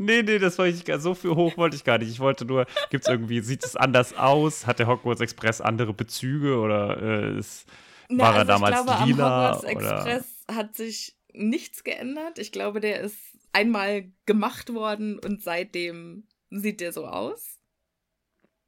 [0.00, 2.08] Nee, nee, das wollte ich gar so viel hoch wollte ich gar nicht.
[2.08, 4.64] Ich wollte nur, gibt es irgendwie, sieht es anders aus?
[4.64, 7.66] Hat der Hogwarts Express andere Bezüge oder äh, ist,
[8.08, 9.48] Na, war er also damals ich glaube, lila?
[9.50, 9.96] am Hogwarts oder?
[9.96, 12.38] Express hat sich nichts geändert.
[12.38, 13.18] Ich glaube, der ist
[13.52, 17.58] einmal gemacht worden und seitdem sieht der so aus.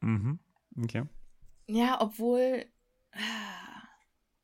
[0.00, 0.40] Mhm.
[0.82, 1.04] Okay.
[1.68, 2.66] Ja, obwohl.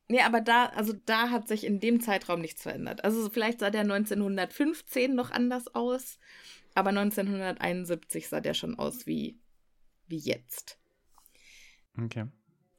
[0.09, 3.05] Nee, aber da, also da hat sich in dem Zeitraum nichts verändert.
[3.05, 6.21] Also vielleicht sah der 1915 noch anders aus,
[6.77, 9.39] aber 1971 sah der schon aus wie,
[10.07, 10.79] wie jetzt.
[11.99, 12.27] Okay.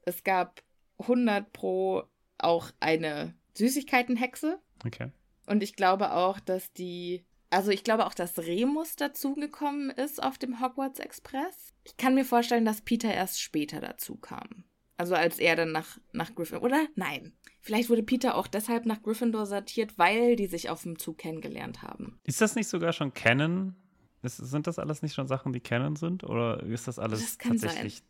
[0.04, 0.62] Es gab
[1.00, 2.04] 100 pro
[2.38, 5.12] auch eine Süßigkeitenhexe Okay.
[5.48, 10.38] und ich glaube auch, dass die, also ich glaube auch, dass Remus dazugekommen ist auf
[10.38, 11.74] dem Hogwarts Express.
[11.84, 14.64] Ich kann mir vorstellen, dass Peter erst später dazu kam.
[14.98, 16.88] Also als er dann nach, nach Gryffindor, oder?
[16.96, 17.34] Nein.
[17.62, 21.82] Vielleicht wurde Peter auch deshalb nach Gryffindor sortiert, weil die sich auf dem Zug kennengelernt
[21.82, 22.20] haben.
[22.24, 23.76] Ist das nicht sogar schon Canon?
[24.24, 26.24] Ist, sind das alles nicht schon Sachen, die Canon sind?
[26.24, 28.04] Oder ist das alles Das kann tatsächlich?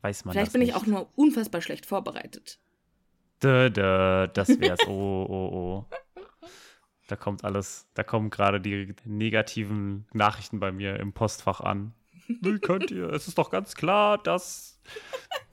[0.00, 0.70] Weiß man Vielleicht bin nicht?
[0.70, 2.58] ich auch nur unfassbar schlecht vorbereitet.
[3.42, 4.80] Dö, dö, das wär's.
[4.86, 5.86] Oh, oh, oh.
[7.08, 11.92] Da kommt alles, da kommen gerade die negativen Nachrichten bei mir im Postfach an.
[12.28, 13.10] Wie könnt ihr?
[13.10, 14.80] Es ist doch ganz klar, dass.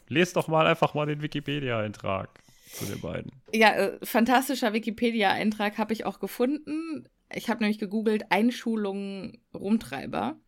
[0.08, 2.30] Lest doch mal einfach mal den Wikipedia-Eintrag
[2.74, 3.32] zu den beiden.
[3.54, 7.08] Ja, äh, fantastischer Wikipedia-Eintrag habe ich auch gefunden.
[7.34, 10.40] Ich habe nämlich gegoogelt Einschulung Rumtreiber.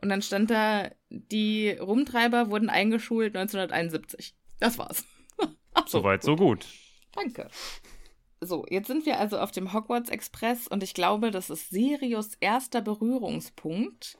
[0.00, 4.34] Und dann stand da, die Rumtreiber wurden eingeschult 1971.
[4.60, 5.04] Das war's.
[5.86, 6.66] Soweit, so gut.
[7.12, 7.48] Danke.
[8.40, 12.34] So, jetzt sind wir also auf dem Hogwarts Express und ich glaube, das ist Sirius
[12.40, 14.18] erster Berührungspunkt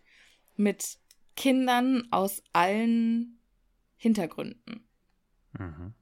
[0.57, 0.99] mit
[1.37, 3.39] Kindern aus allen
[3.97, 4.89] Hintergründen.
[5.53, 5.95] Mhm.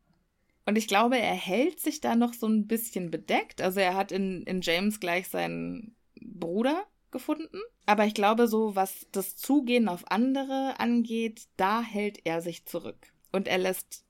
[0.65, 3.61] Und ich glaube, er hält sich da noch so ein bisschen bedeckt.
[3.61, 7.61] Also er hat in, in James gleich seinen Bruder gefunden.
[7.87, 13.13] Aber ich glaube, so was das Zugehen auf andere angeht, da hält er sich zurück.
[13.33, 14.05] Und er lässt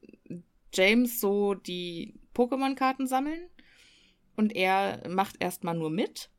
[0.72, 3.48] James so die Pokémon-Karten sammeln.
[4.36, 6.30] Und er macht erstmal nur mit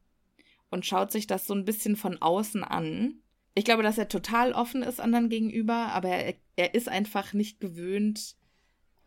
[0.70, 3.22] und schaut sich das so ein bisschen von außen an.
[3.56, 7.60] Ich glaube, dass er total offen ist anderen gegenüber, aber er, er ist einfach nicht
[7.60, 8.36] gewöhnt,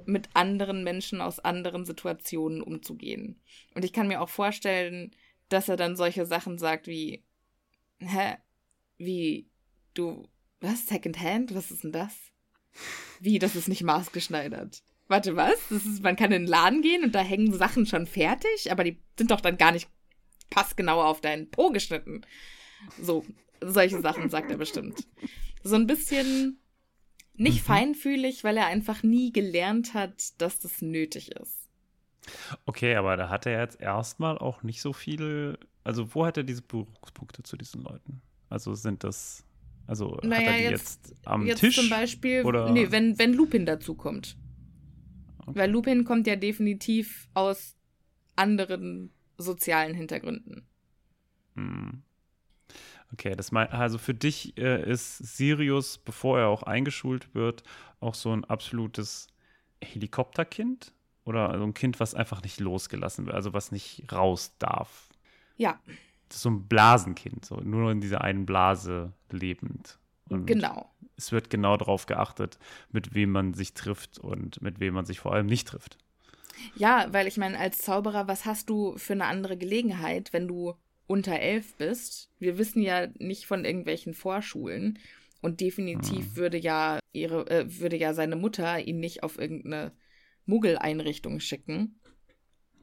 [0.07, 3.39] mit anderen Menschen aus anderen Situationen umzugehen.
[3.75, 5.15] Und ich kann mir auch vorstellen,
[5.51, 7.23] dass er dann solche Sachen sagt wie,
[7.99, 8.37] hä,
[8.99, 9.51] wie,
[9.95, 10.27] du,
[10.61, 11.55] was, Secondhand?
[11.55, 12.15] Was ist denn das?
[13.21, 14.83] Wie, das ist nicht maßgeschneidert.
[15.09, 15.59] Warte, was?
[15.69, 18.85] Das ist, man kann in den Laden gehen und da hängen Sachen schon fertig, aber
[18.85, 19.89] die sind doch dann gar nicht
[20.51, 22.23] passgenau auf deinen Po geschnitten.
[23.01, 23.25] So,
[23.61, 25.07] solche Sachen sagt er bestimmt.
[25.63, 26.61] So ein bisschen
[27.35, 31.60] nicht feinfühlig, weil er einfach nie gelernt hat, dass das nötig ist.
[32.67, 35.59] Okay, aber da hat er jetzt erstmal auch nicht so viele.
[35.85, 38.21] Also, wo hat er diese Berührungspunkte zu diesen Leuten?
[38.49, 39.45] Also, sind das.
[39.87, 41.75] Also, hat Naja, er die jetzt- jetzt, am Jetzt Tisch?
[41.77, 42.71] zum Beispiel, oder?
[42.73, 44.37] nee, wenn, wenn Lupin dazu kommt.
[45.47, 47.75] Weil Lupin kommt ja definitiv aus
[48.37, 50.67] anderen sozialen Hintergründen.
[51.57, 52.03] Hm.
[53.13, 57.65] Okay, das mein, also für dich äh, ist Sirius, bevor er auch eingeschult wird,
[57.99, 59.27] auch so ein absolutes
[59.83, 60.93] Helikopterkind?
[61.25, 65.09] Oder so ein Kind, was einfach nicht losgelassen wird, also was nicht raus darf?
[65.57, 65.79] Ja,
[66.29, 69.99] Das ist so ein Blasenkind, so nur in dieser einen Blase lebend.
[70.29, 70.89] Und genau.
[71.17, 72.59] es wird genau darauf geachtet,
[72.91, 75.99] mit wem man sich trifft und mit wem man sich vor allem nicht trifft.
[76.75, 80.75] Ja, weil ich meine, als Zauberer, was hast du für eine andere Gelegenheit, wenn du
[81.07, 82.31] unter elf bist?
[82.39, 84.99] Wir wissen ja nicht von irgendwelchen Vorschulen.
[85.43, 89.93] Und definitiv würde ja ihre, äh, würde ja seine Mutter ihn nicht auf irgendeine
[90.51, 92.01] Muggeleinrichtung schicken.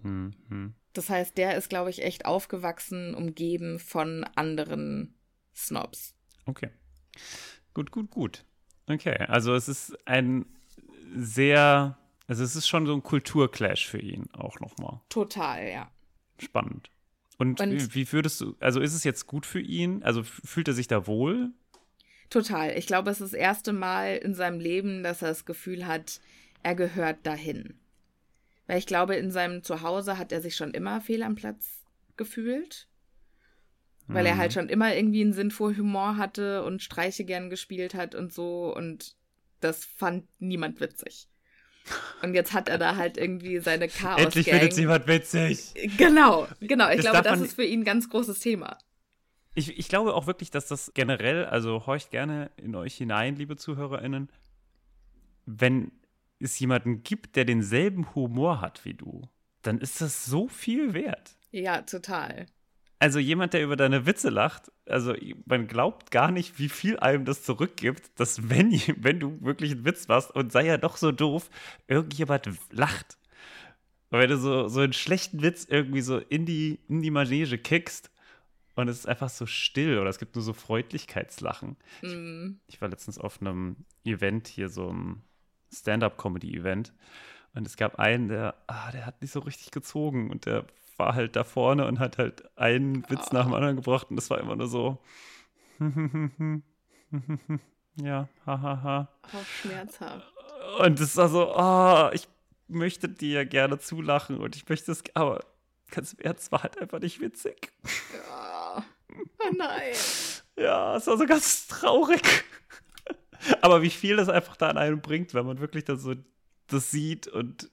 [0.02, 0.74] Hm, hm.
[0.94, 5.14] Das heißt, der ist, glaube ich, echt aufgewachsen, umgeben von anderen
[5.56, 6.16] Snobs.
[6.46, 6.70] Okay.
[7.74, 8.46] Gut, gut, gut.
[8.88, 10.46] Okay, also es ist ein
[11.16, 15.02] sehr, also es ist schon so ein Kulturclash für ihn auch nochmal.
[15.10, 15.92] Total, ja.
[16.40, 16.90] Spannend.
[17.38, 20.02] Und, Und- wie, würdest du, also ist es jetzt gut für ihn?
[20.04, 21.52] Also fühlt er sich da wohl?
[22.30, 22.78] Total.
[22.78, 26.20] Ich glaube, es ist das erste Mal in seinem Leben, dass er das Gefühl hat,
[26.68, 27.80] er gehört dahin.
[28.68, 31.86] Weil ich glaube, in seinem Zuhause hat er sich schon immer fehl am Platz
[32.18, 32.88] gefühlt.
[34.08, 34.40] Weil er Mhm.
[34.40, 38.34] halt schon immer irgendwie einen Sinn für Humor hatte und Streiche gern gespielt hat und
[38.34, 38.76] so.
[38.76, 39.16] Und
[39.62, 41.30] das fand niemand witzig.
[42.22, 45.74] Und jetzt hat er da halt irgendwie seine chaos Endlich findet jemand witzig.
[45.98, 46.90] Genau, genau.
[46.90, 48.78] Ich Das glaube, das ist für ihn ein ganz großes Thema.
[49.56, 53.56] Ich, ich glaube auch wirklich, dass das generell, also horcht gerne in euch hinein, liebe
[53.56, 54.30] ZuhörerInnen,
[55.46, 55.92] wenn
[56.40, 59.28] es jemanden gibt, der denselben Humor hat wie du,
[59.62, 61.38] dann ist das so viel wert.
[61.52, 62.48] Ja, total.
[63.00, 65.14] Also jemand, der über deine Witze lacht, also
[65.46, 69.86] man glaubt gar nicht, wie viel einem das zurückgibt, dass wenn, wenn du wirklich einen
[69.86, 71.50] Witz machst und sei ja doch so doof,
[71.88, 73.18] irgendjemand lacht.
[74.10, 77.58] Und wenn du so, so einen schlechten Witz irgendwie so in die, in die Manege
[77.58, 78.10] kickst
[78.76, 81.76] und es ist einfach so still oder es gibt nur so Freundlichkeitslachen.
[82.02, 82.60] Mm.
[82.68, 85.22] Ich, ich war letztens auf einem Event hier, so ein
[85.74, 86.94] Stand-up-Comedy-Event.
[87.54, 90.66] Und es gab einen, der, ah, der hat nicht so richtig gezogen und der
[90.98, 93.34] war halt da vorne und hat halt einen Witz oh.
[93.34, 94.98] nach dem anderen gebracht und das war immer nur so.
[97.96, 98.84] ja, hahaha.
[98.84, 99.08] Ha, ha.
[99.24, 100.34] Auch schmerzhaft.
[100.80, 102.28] Und es war so, oh, ich
[102.68, 105.44] möchte dir gerne zulachen und ich möchte es, aber
[105.90, 107.72] ganz im Ernst, war halt einfach nicht witzig.
[108.14, 108.84] Ja.
[109.40, 109.94] Oh nein.
[110.58, 112.44] ja, es war so ganz traurig.
[113.62, 116.14] aber wie viel das einfach da an einem bringt, wenn man wirklich dann so
[116.68, 117.70] das sieht und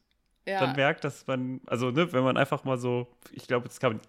[0.47, 0.61] ja.
[0.61, 4.01] dann merkt, dass man, also ne, wenn man einfach mal so, ich glaube, das kann,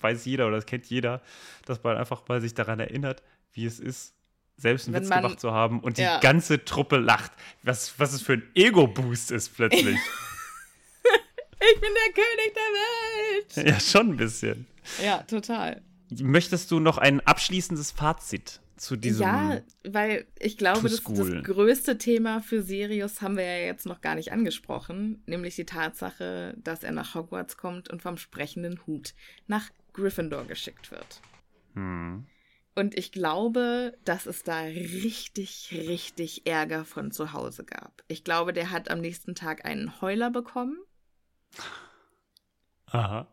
[0.00, 1.20] weiß jeder oder das kennt jeder,
[1.66, 4.14] dass man einfach mal sich daran erinnert, wie es ist,
[4.56, 6.18] selbst einen wenn Witz man, gemacht zu haben und ja.
[6.18, 7.32] die ganze Truppe lacht.
[7.62, 9.98] Was, was es für ein Ego-Boost ist plötzlich.
[11.74, 13.68] ich bin der König der Welt.
[13.68, 14.66] Ja, schon ein bisschen.
[15.02, 15.82] Ja, total.
[16.10, 19.22] Möchtest du noch ein abschließendes Fazit zu diesem.
[19.22, 24.00] Ja, weil ich glaube, das, das größte Thema für Sirius haben wir ja jetzt noch
[24.00, 29.14] gar nicht angesprochen, nämlich die Tatsache, dass er nach Hogwarts kommt und vom sprechenden Hut
[29.46, 31.20] nach Gryffindor geschickt wird.
[31.74, 32.26] Hm.
[32.74, 38.02] Und ich glaube, dass es da richtig, richtig Ärger von zu Hause gab.
[38.08, 40.78] Ich glaube, der hat am nächsten Tag einen Heuler bekommen.
[42.86, 43.28] Aha.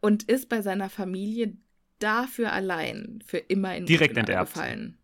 [0.00, 1.56] Und ist bei seiner Familie
[1.98, 4.54] dafür allein für immer in Direkt enterbt.
[4.54, 4.98] gefallen.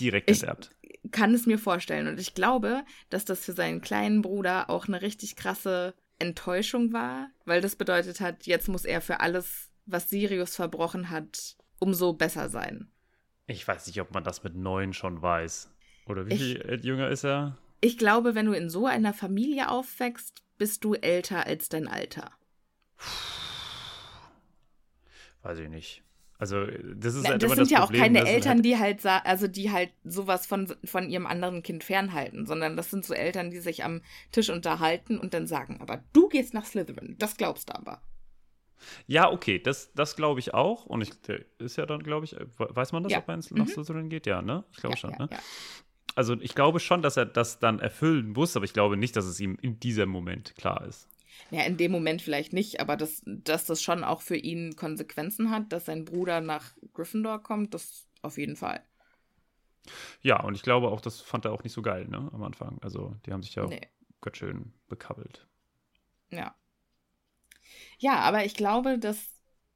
[0.00, 0.70] Direkt ich enterbt.
[1.10, 2.08] Kann es mir vorstellen.
[2.08, 7.30] Und ich glaube, dass das für seinen kleinen Bruder auch eine richtig krasse Enttäuschung war,
[7.44, 12.48] weil das bedeutet hat, jetzt muss er für alles, was Sirius verbrochen hat, umso besser
[12.48, 12.90] sein.
[13.46, 15.70] Ich weiß nicht, ob man das mit neun schon weiß.
[16.06, 17.58] Oder wie ich, viel jünger ist er?
[17.80, 22.30] Ich glaube, wenn du in so einer Familie aufwächst, bist du älter als dein Alter.
[25.42, 26.02] Weiß ich nicht.
[26.38, 29.06] Also, das ist halt das sind das ja Problem, auch keine Eltern, halt die halt,
[29.06, 33.50] also die halt sowas von, von ihrem anderen Kind fernhalten, sondern das sind so Eltern,
[33.50, 37.70] die sich am Tisch unterhalten und dann sagen, aber du gehst nach Slytherin, das glaubst
[37.70, 38.02] du aber.
[39.06, 40.84] Ja, okay, das, das glaube ich auch.
[40.84, 41.10] Und ich,
[41.58, 43.18] ist ja dann, glaube ich, weiß man das, ja.
[43.18, 43.70] ob man nach mhm.
[43.70, 44.26] Slytherin geht?
[44.26, 44.64] Ja, ne?
[44.72, 45.28] Ich glaube ja, schon, ja, ne?
[46.14, 49.26] Also ich glaube schon, dass er das dann erfüllen muss, aber ich glaube nicht, dass
[49.26, 51.08] es ihm in diesem Moment klar ist.
[51.50, 55.50] Ja, in dem Moment vielleicht nicht, aber das, dass das schon auch für ihn Konsequenzen
[55.50, 58.82] hat, dass sein Bruder nach Gryffindor kommt, das auf jeden Fall.
[60.20, 62.78] Ja, und ich glaube auch, das fand er auch nicht so geil, ne, am Anfang.
[62.82, 63.80] Also, die haben sich ja nee.
[64.20, 65.46] ganz schön bekabbelt.
[66.30, 66.54] Ja.
[67.98, 69.28] Ja, aber ich glaube, dass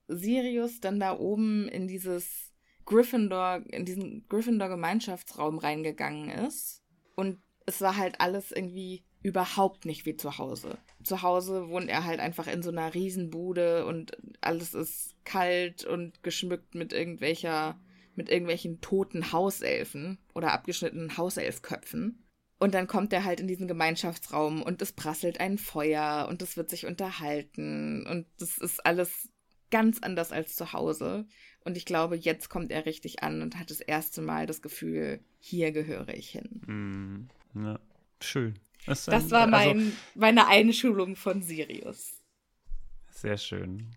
[0.08, 2.52] Sirius dann da oben in dieses
[2.84, 6.82] Gryffindor, in diesen Gryffindor-Gemeinschaftsraum reingegangen ist.
[7.14, 10.78] Und es war halt alles irgendwie überhaupt nicht wie zu Hause.
[11.02, 16.22] Zu Hause wohnt er halt einfach in so einer Riesenbude und alles ist kalt und
[16.22, 17.78] geschmückt mit irgendwelcher,
[18.14, 22.24] mit irgendwelchen toten Hauselfen oder abgeschnittenen Hauselfköpfen.
[22.58, 26.56] Und dann kommt er halt in diesen Gemeinschaftsraum und es prasselt ein Feuer und es
[26.56, 29.30] wird sich unterhalten und das ist alles
[29.70, 31.26] ganz anders als zu Hause.
[31.64, 35.20] Und ich glaube, jetzt kommt er richtig an und hat das erste Mal das Gefühl,
[35.38, 37.28] hier gehöre ich hin.
[37.54, 37.80] Mm, ja,
[38.20, 38.58] schön.
[38.86, 42.20] Das, das war mein, also, meine Einschulung von Sirius.
[43.10, 43.94] Sehr schön.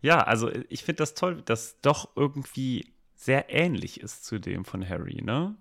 [0.00, 4.88] Ja, also ich finde das toll, dass doch irgendwie sehr ähnlich ist zu dem von
[4.88, 5.56] Harry, ne?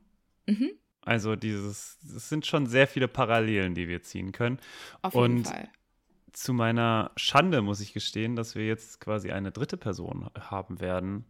[0.46, 0.72] Mhm.
[1.02, 4.60] Also dieses, es sind schon sehr viele Parallelen, die wir ziehen können.
[5.02, 5.70] Auf jeden Und Fall.
[6.34, 11.26] Zu meiner Schande muss ich gestehen, dass wir jetzt quasi eine dritte Person haben werden,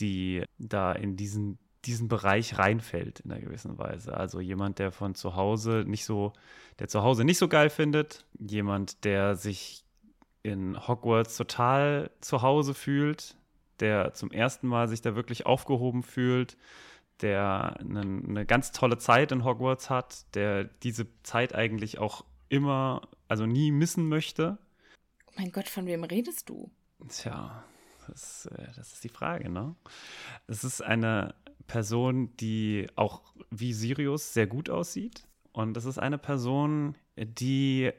[0.00, 4.14] die da in diesen diesen Bereich reinfällt in einer gewissen Weise.
[4.14, 6.34] Also jemand, der von zu Hause nicht so,
[6.78, 9.84] der zu Hause nicht so geil findet, jemand, der sich
[10.42, 13.36] in Hogwarts total zu Hause fühlt,
[13.80, 16.56] der zum ersten Mal sich da wirklich aufgehoben fühlt,
[17.22, 23.08] der eine, eine ganz tolle Zeit in Hogwarts hat, der diese Zeit eigentlich auch immer,
[23.28, 24.58] also nie missen möchte.
[25.26, 26.70] Oh mein Gott, von wem redest du?
[27.08, 27.64] Tja,
[28.06, 29.74] das, äh, das ist die Frage, ne?
[30.46, 31.34] Es ist eine
[31.68, 35.28] Person, die auch wie Sirius sehr gut aussieht.
[35.52, 37.92] Und das ist eine Person, die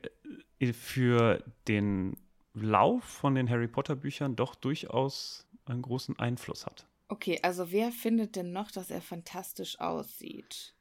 [0.60, 2.18] äh, für den
[2.54, 6.88] Lauf von den Harry Potter Büchern doch durchaus einen großen Einfluss hat.
[7.08, 10.76] Okay, also wer findet denn noch, dass er fantastisch aussieht?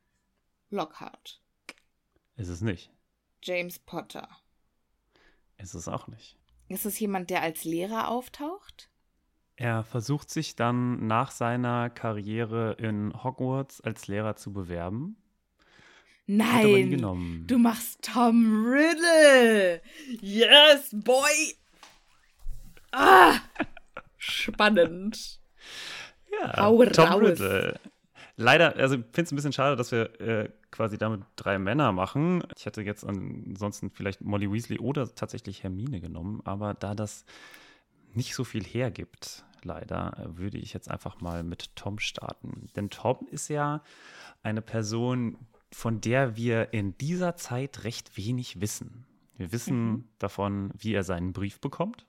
[0.70, 1.41] Lockhart.
[2.36, 2.91] Ist es nicht.
[3.43, 4.28] James Potter.
[5.59, 6.36] Ist es auch nicht.
[6.68, 8.91] Ist es jemand, der als Lehrer auftaucht?
[9.61, 15.16] Er versucht sich dann nach seiner Karriere in Hogwarts als Lehrer zu bewerben.
[16.28, 19.82] Nein, du machst Tom Riddle.
[20.20, 21.56] Yes, boy.
[22.92, 23.34] Ah,
[24.16, 25.40] spannend.
[26.30, 27.20] Ja, Hau Tom raus.
[27.22, 27.80] Riddle.
[28.36, 31.90] Leider, also ich finde es ein bisschen schade, dass wir äh, quasi damit drei Männer
[31.90, 32.44] machen.
[32.56, 37.24] Ich hätte jetzt ansonsten vielleicht Molly Weasley oder tatsächlich Hermine genommen, aber da das
[38.14, 42.68] nicht so viel hergibt, leider, würde ich jetzt einfach mal mit Tom starten.
[42.76, 43.82] Denn Tom ist ja
[44.42, 45.36] eine Person,
[45.72, 49.06] von der wir in dieser Zeit recht wenig wissen.
[49.36, 50.09] Wir wissen mhm.
[50.18, 52.06] davon, wie er seinen Brief bekommt,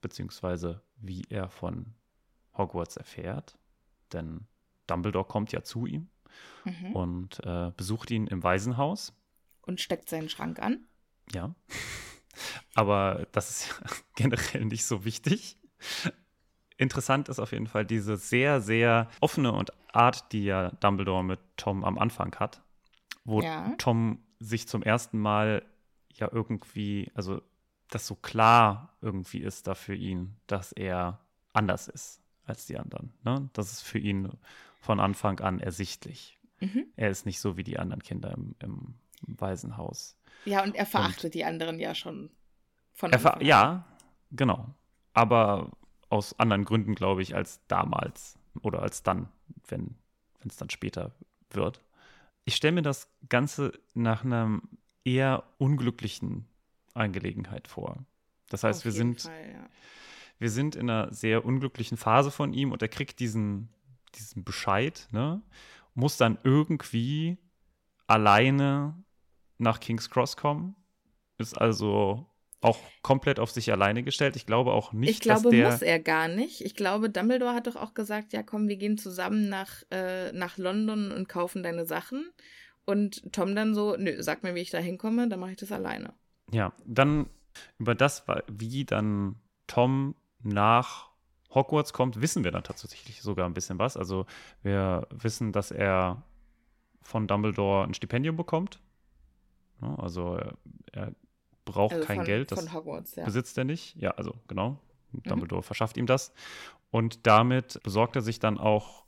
[0.00, 1.94] beziehungsweise wie er von
[2.56, 3.58] Hogwarts erfährt.
[4.12, 4.46] Denn
[4.86, 6.08] Dumbledore kommt ja zu ihm
[6.64, 6.92] mhm.
[6.92, 9.12] und äh, besucht ihn im Waisenhaus.
[9.62, 10.86] Und steckt seinen Schrank an.
[11.32, 11.54] Ja.
[12.74, 13.74] Aber das ist ja
[14.14, 15.56] generell nicht so wichtig.
[16.78, 21.40] Interessant ist auf jeden Fall diese sehr, sehr offene und Art, die ja Dumbledore mit
[21.56, 22.62] Tom am Anfang hat,
[23.24, 23.74] wo ja.
[23.78, 25.64] Tom sich zum ersten Mal
[26.14, 27.42] ja irgendwie, also
[27.90, 31.18] das so klar irgendwie ist da für ihn, dass er
[31.52, 33.12] anders ist als die anderen.
[33.24, 33.50] Ne?
[33.54, 34.30] Das ist für ihn
[34.80, 36.38] von Anfang an ersichtlich.
[36.60, 36.86] Mhm.
[36.94, 40.16] Er ist nicht so wie die anderen Kinder im, im Waisenhaus.
[40.44, 42.30] Ja, und er verachtet und die anderen ja schon
[42.92, 43.44] von Anfang an.
[43.44, 43.84] Ja,
[44.30, 44.66] genau.
[45.12, 45.72] Aber
[46.08, 49.28] aus anderen Gründen, glaube ich, als damals oder als dann,
[49.68, 49.96] wenn
[50.46, 51.12] es dann später
[51.50, 51.82] wird.
[52.44, 54.60] Ich stelle mir das Ganze nach einer
[55.04, 56.46] eher unglücklichen
[56.94, 58.04] Angelegenheit vor.
[58.48, 59.68] Das heißt, Auf wir sind, Fall, ja.
[60.38, 63.68] wir sind in einer sehr unglücklichen Phase von ihm und er kriegt diesen,
[64.14, 65.42] diesen Bescheid, ne?
[65.94, 67.38] muss dann irgendwie
[68.06, 68.94] alleine
[69.58, 70.76] nach King's Cross kommen,
[71.36, 72.26] ist also
[72.60, 74.36] auch komplett auf sich alleine gestellt.
[74.36, 76.60] Ich glaube auch nicht, ich glaube, dass der muss er gar nicht.
[76.60, 80.58] Ich glaube, Dumbledore hat doch auch gesagt, ja komm, wir gehen zusammen nach, äh, nach
[80.58, 82.30] London und kaufen deine Sachen.
[82.84, 85.72] Und Tom dann so, nö, sag mir, wie ich da hinkomme, dann mache ich das
[85.72, 86.14] alleine.
[86.50, 87.28] Ja, dann
[87.78, 89.36] über das, wie dann
[89.66, 91.10] Tom nach
[91.54, 93.96] Hogwarts kommt, wissen wir dann tatsächlich sogar ein bisschen was.
[93.96, 94.26] Also
[94.62, 96.22] wir wissen, dass er
[97.02, 98.80] von Dumbledore ein Stipendium bekommt.
[99.80, 100.40] Also
[100.92, 101.12] er
[101.72, 103.24] braucht also kein von, Geld, das Hogwarts, ja.
[103.24, 103.96] besitzt er nicht.
[103.96, 104.80] Ja, also genau.
[105.12, 105.22] Mhm.
[105.24, 105.64] Dumbledore mhm.
[105.64, 106.32] verschafft ihm das.
[106.90, 109.04] Und damit besorgt er sich dann auch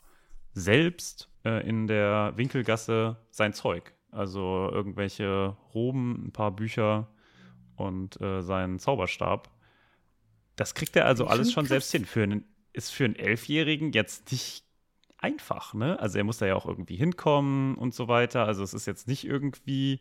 [0.53, 3.95] selbst äh, in der Winkelgasse sein Zeug.
[4.11, 7.09] Also irgendwelche Roben, ein paar Bücher
[7.77, 9.51] und äh, seinen Zauberstab.
[10.57, 11.71] Das kriegt er also alles schon krass.
[11.71, 12.05] selbst hin.
[12.05, 14.65] Für einen, ist für einen Elfjährigen jetzt nicht
[15.17, 15.99] einfach, ne?
[16.01, 18.47] Also er muss da ja auch irgendwie hinkommen und so weiter.
[18.47, 20.01] Also es ist jetzt nicht irgendwie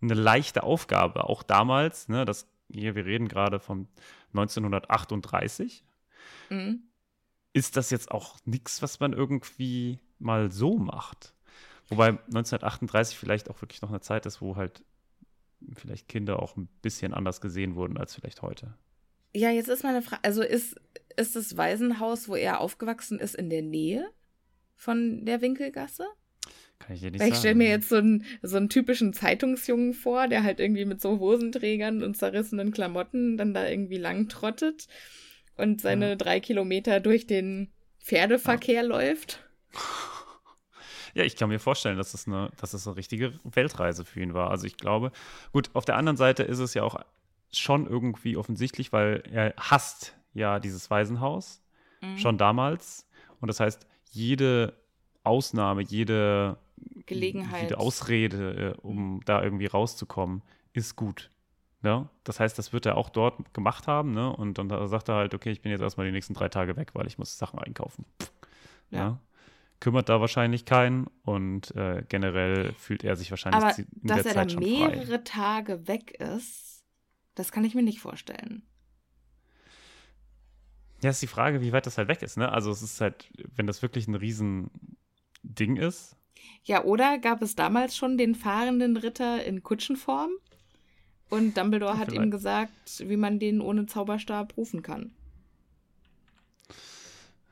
[0.00, 3.88] eine leichte Aufgabe, auch damals, ne, das hier, wir reden gerade von
[4.34, 5.84] 1938.
[6.50, 6.84] Mhm.
[7.52, 11.34] Ist das jetzt auch nichts, was man irgendwie mal so macht?
[11.88, 14.84] Wobei 1938 vielleicht auch wirklich noch eine Zeit ist, wo halt
[15.74, 18.74] vielleicht Kinder auch ein bisschen anders gesehen wurden als vielleicht heute.
[19.34, 20.76] Ja, jetzt ist meine Frage, also ist,
[21.16, 24.08] ist das Waisenhaus, wo er aufgewachsen ist, in der Nähe
[24.74, 26.06] von der Winkelgasse?
[26.80, 27.28] Kann ich dir nicht Weil.
[27.28, 31.00] Ich stelle mir jetzt so einen, so einen typischen Zeitungsjungen vor, der halt irgendwie mit
[31.00, 34.88] so Hosenträgern und zerrissenen Klamotten dann da irgendwie lang trottet
[35.56, 36.16] und seine ja.
[36.16, 37.70] drei Kilometer durch den
[38.00, 38.88] Pferdeverkehr ja.
[38.88, 39.44] läuft.
[41.12, 44.32] Ja, ich kann mir vorstellen, dass es eine, dass es eine richtige Weltreise für ihn
[44.32, 44.48] war.
[44.48, 45.10] Also ich glaube,
[45.52, 47.00] gut, auf der anderen Seite ist es ja auch
[47.52, 51.62] schon irgendwie offensichtlich, weil er hasst ja dieses Waisenhaus
[52.00, 52.16] mhm.
[52.18, 53.08] schon damals.
[53.40, 54.74] Und das heißt, jede
[55.24, 56.58] Ausnahme, jede
[57.06, 57.62] Gelegenheit.
[57.62, 61.30] Jede Ausrede, äh, um da irgendwie rauszukommen, ist gut.
[61.82, 62.08] Ja?
[62.24, 64.34] Das heißt, das wird er auch dort gemacht haben, ne?
[64.34, 66.90] Und dann sagt er halt, okay, ich bin jetzt erstmal die nächsten drei Tage weg,
[66.94, 68.04] weil ich muss Sachen einkaufen.
[68.90, 68.98] Ja.
[68.98, 69.20] ja?
[69.80, 74.26] Kümmert da wahrscheinlich keinen und äh, generell fühlt er sich wahrscheinlich Aber in der Zeit
[74.26, 75.18] dass er da mehrere frei.
[75.18, 76.84] Tage weg ist,
[77.34, 78.62] das kann ich mir nicht vorstellen.
[81.02, 82.52] Ja, ist die Frage, wie weit das halt weg ist, ne?
[82.52, 84.70] Also es ist halt, wenn das wirklich ein riesen
[85.42, 86.14] Ding ist,
[86.64, 90.30] ja, oder gab es damals schon den fahrenden Ritter in Kutschenform?
[91.30, 95.14] Und Dumbledore hat ihm gesagt, wie man den ohne Zauberstab rufen kann.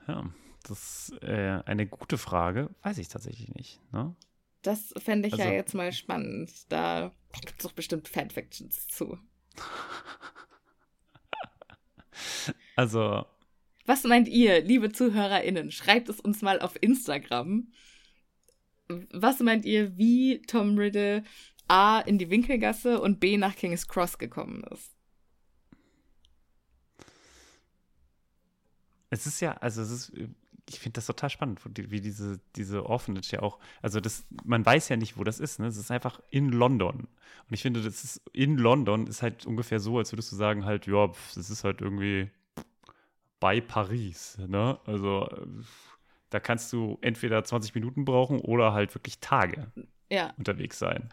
[0.09, 0.29] Ja,
[0.65, 2.71] das ist äh, eine gute Frage.
[2.83, 3.81] Weiß ich tatsächlich nicht.
[3.93, 4.17] Ne?
[4.63, 6.51] Das fände ich also, ja jetzt mal spannend.
[6.71, 9.19] Da gibt es doch bestimmt Fanfictions zu.
[12.77, 13.25] also.
[13.87, 15.71] Was meint ihr, liebe ZuhörerInnen?
[15.71, 17.69] Schreibt es uns mal auf Instagram
[19.13, 21.25] was meint ihr, wie Tom Riddle
[21.69, 24.95] A in die Winkelgasse und B nach King's Cross gekommen ist?
[29.11, 30.13] Es ist ja, also es ist,
[30.69, 34.89] ich finde das total spannend, wie diese, diese Orphanage ja auch, also das, man weiß
[34.91, 35.67] ja nicht, wo das ist, ne?
[35.67, 37.01] Es ist einfach in London.
[37.49, 40.65] Und ich finde, das ist in London ist halt ungefähr so, als würdest du sagen,
[40.65, 42.31] halt, ja, das ist halt irgendwie
[43.41, 44.79] bei Paris, ne?
[44.85, 45.29] Also
[46.31, 49.73] da kannst du entweder 20 Minuten brauchen oder halt wirklich Tage
[50.11, 50.35] ja.
[50.37, 51.13] unterwegs sein.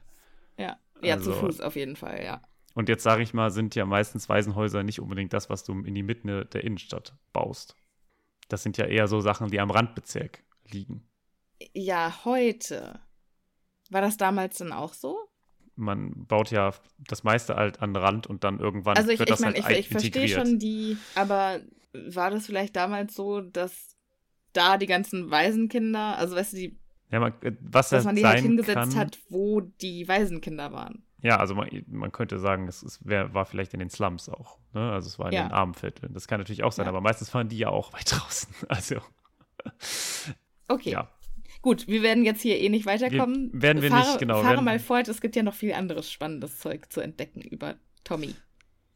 [0.57, 2.41] Ja, ja, also, zu Fuß auf jeden Fall, ja.
[2.74, 5.95] Und jetzt sage ich mal, sind ja meistens Waisenhäuser nicht unbedingt das, was du in
[5.95, 7.76] die Mitte der Innenstadt baust.
[8.49, 11.07] Das sind ja eher so Sachen, die am Randbezirk liegen.
[11.74, 12.99] Ja, heute.
[13.89, 15.18] War das damals dann auch so?
[15.76, 19.34] Man baut ja das meiste halt an Rand und dann irgendwann also ich, wird ich
[19.34, 21.61] das mein, halt ich, ich verstehe schon die, aber
[21.93, 23.95] war das vielleicht damals so, dass
[24.58, 26.80] da die ganzen Waisenkinder, also weißt du, die,
[27.12, 31.03] ja, man, äh, was dass man die halt hingesetzt kann, hat, wo die Waisenkinder waren.
[31.22, 34.60] Ja, also man, man könnte sagen, es, es wär, war vielleicht in den Slums auch.
[34.74, 34.91] Ne?
[34.91, 35.47] Also es war in ja.
[35.47, 36.14] den Armenvierteln.
[36.14, 36.89] Das kann natürlich auch sein, ja.
[36.89, 38.53] aber meistens waren die ja auch weit draußen.
[38.68, 38.97] Also.
[40.68, 40.91] Okay.
[40.91, 41.10] Ja.
[41.64, 43.49] Gut, wir werden jetzt hier eh nicht weiterkommen.
[43.53, 44.43] Wir, werden wir fahre, nicht, genau.
[44.43, 48.36] Fahre mal fort, es gibt ja noch viel anderes spannendes Zeug zu entdecken über Tommy.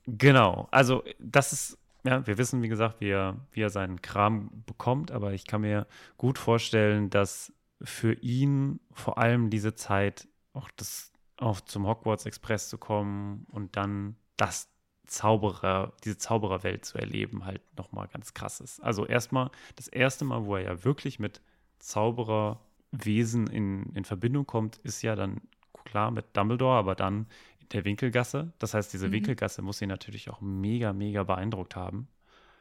[0.05, 4.63] Genau, also das ist, ja, wir wissen, wie gesagt, wie er, wie er seinen Kram
[4.65, 5.87] bekommt, aber ich kann mir
[6.17, 12.69] gut vorstellen, dass für ihn vor allem diese Zeit auch das auf zum Hogwarts Express
[12.69, 14.69] zu kommen und dann das
[15.07, 18.81] Zauberer, diese Zaubererwelt zu erleben, halt nochmal ganz krass ist.
[18.81, 21.41] Also erstmal das erste Mal, wo er ja wirklich mit
[21.79, 25.41] Zaubererwesen in, in Verbindung kommt, ist ja dann
[25.85, 27.27] klar mit Dumbledore, aber dann
[27.71, 28.53] der Winkelgasse.
[28.59, 29.13] Das heißt, diese mhm.
[29.13, 32.07] Winkelgasse muss ihn natürlich auch mega, mega beeindruckt haben.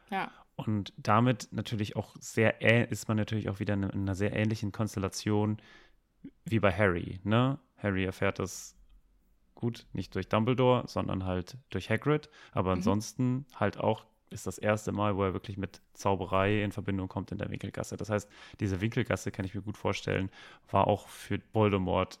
[0.09, 0.31] Ja.
[0.55, 5.57] Und damit natürlich auch sehr, ist man natürlich auch wieder in einer sehr ähnlichen Konstellation
[6.43, 7.59] wie bei Harry, ne?
[7.77, 8.75] Harry erfährt das
[9.55, 12.29] gut, nicht durch Dumbledore, sondern halt durch Hagrid.
[12.51, 12.77] Aber mhm.
[12.77, 17.31] ansonsten halt auch ist das erste Mal, wo er wirklich mit Zauberei in Verbindung kommt
[17.31, 17.97] in der Winkelgasse.
[17.97, 18.29] Das heißt,
[18.59, 20.29] diese Winkelgasse, kann ich mir gut vorstellen,
[20.69, 22.19] war auch für Voldemort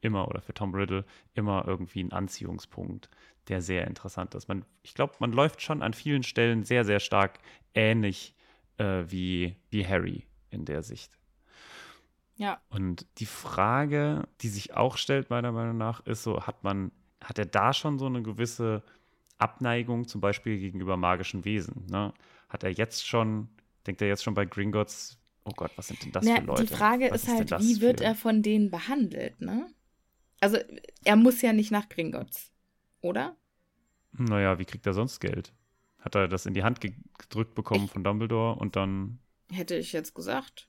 [0.00, 3.08] immer oder für Tom Riddle immer irgendwie ein Anziehungspunkt,
[3.48, 4.48] der sehr interessant ist.
[4.48, 7.38] Man, ich glaube, man läuft schon an vielen Stellen sehr, sehr stark
[7.74, 8.34] ähnlich
[8.78, 11.12] äh, wie, wie Harry in der Sicht.
[12.36, 12.60] Ja.
[12.70, 16.90] Und die Frage, die sich auch stellt, meiner Meinung nach, ist so, hat man,
[17.22, 18.82] hat er da schon so eine gewisse
[19.36, 21.86] Abneigung, zum Beispiel gegenüber magischen Wesen?
[21.90, 22.14] Ne?
[22.48, 23.48] Hat er jetzt schon,
[23.86, 26.64] denkt er jetzt schon bei Gringotts, oh Gott, was sind denn das Na, für Leute?
[26.64, 29.66] Die Frage was ist halt, wie wird er von denen behandelt, ne?
[30.40, 30.58] Also,
[31.04, 32.52] er muss ja nicht nach Gringotts,
[33.00, 33.36] oder?
[34.12, 35.52] Naja, wie kriegt er sonst Geld?
[35.98, 39.18] Hat er das in die Hand gedrückt bekommen ich, von Dumbledore und dann.
[39.52, 40.68] Hätte ich jetzt gesagt.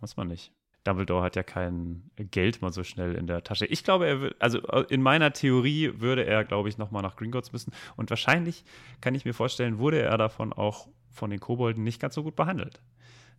[0.00, 0.52] Weiß man nicht.
[0.84, 3.66] Dumbledore hat ja kein Geld mal so schnell in der Tasche.
[3.66, 7.16] Ich glaube, er wird, also äh, in meiner Theorie würde er, glaube ich, nochmal nach
[7.16, 7.72] Gringotts müssen.
[7.96, 8.64] Und wahrscheinlich
[9.00, 12.36] kann ich mir vorstellen, wurde er davon auch von den Kobolden nicht ganz so gut
[12.36, 12.82] behandelt.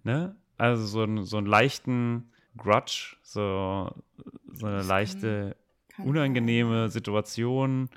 [0.04, 0.36] Ne?
[0.58, 3.92] Also so, ein, so einen leichten Grudge, so,
[4.54, 5.56] so eine leichte,
[5.98, 6.90] unangenehme.
[6.90, 7.90] Situation,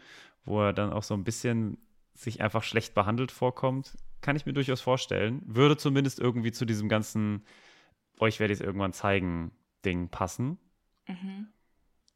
[0.44, 1.78] wo er dann auch so ein bisschen
[2.14, 5.42] sich einfach schlecht behandelt vorkommt, kann ich mir durchaus vorstellen.
[5.46, 7.44] Würde zumindest irgendwie zu diesem ganzen
[8.20, 9.52] euch werde ich es irgendwann zeigen,
[9.84, 10.58] Ding passen.
[11.06, 11.48] Mhm.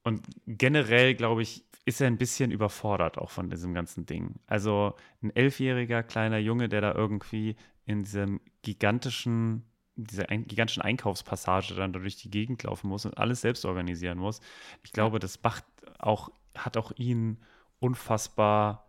[0.03, 4.37] Und generell, glaube ich, ist er ein bisschen überfordert auch von diesem ganzen Ding.
[4.47, 9.65] Also ein elfjähriger kleiner Junge, der da irgendwie in diesem gigantischen,
[9.97, 14.41] dieser ein, gigantischen Einkaufspassage dann durch die Gegend laufen muss und alles selbst organisieren muss.
[14.83, 15.65] Ich glaube, das macht
[15.99, 17.39] auch, hat auch ihn
[17.79, 18.87] unfassbar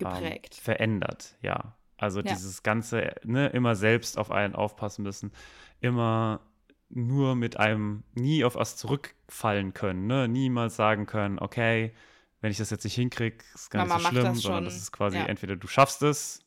[0.00, 1.74] ähm, verändert, ja.
[1.96, 2.26] Also ja.
[2.26, 5.32] dieses ganze, ne, immer selbst auf einen aufpassen müssen
[5.80, 6.40] immer
[6.90, 10.26] nur mit einem nie auf was zurückfallen können, ne?
[10.28, 11.94] Niemals sagen können, okay,
[12.40, 14.76] wenn ich das jetzt nicht hinkriege, ist gar Mama nicht so schlimm, das sondern das
[14.76, 15.26] ist quasi ja.
[15.26, 16.40] entweder du schaffst es,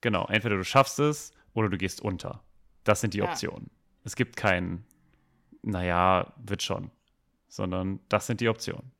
[0.00, 2.42] genau, entweder du schaffst es oder du gehst unter.
[2.86, 3.24] Das sind die ja.
[3.24, 3.68] Optionen.
[4.04, 4.84] Es gibt kein,
[5.62, 6.92] naja, wird schon,
[7.48, 8.92] sondern das sind die Optionen.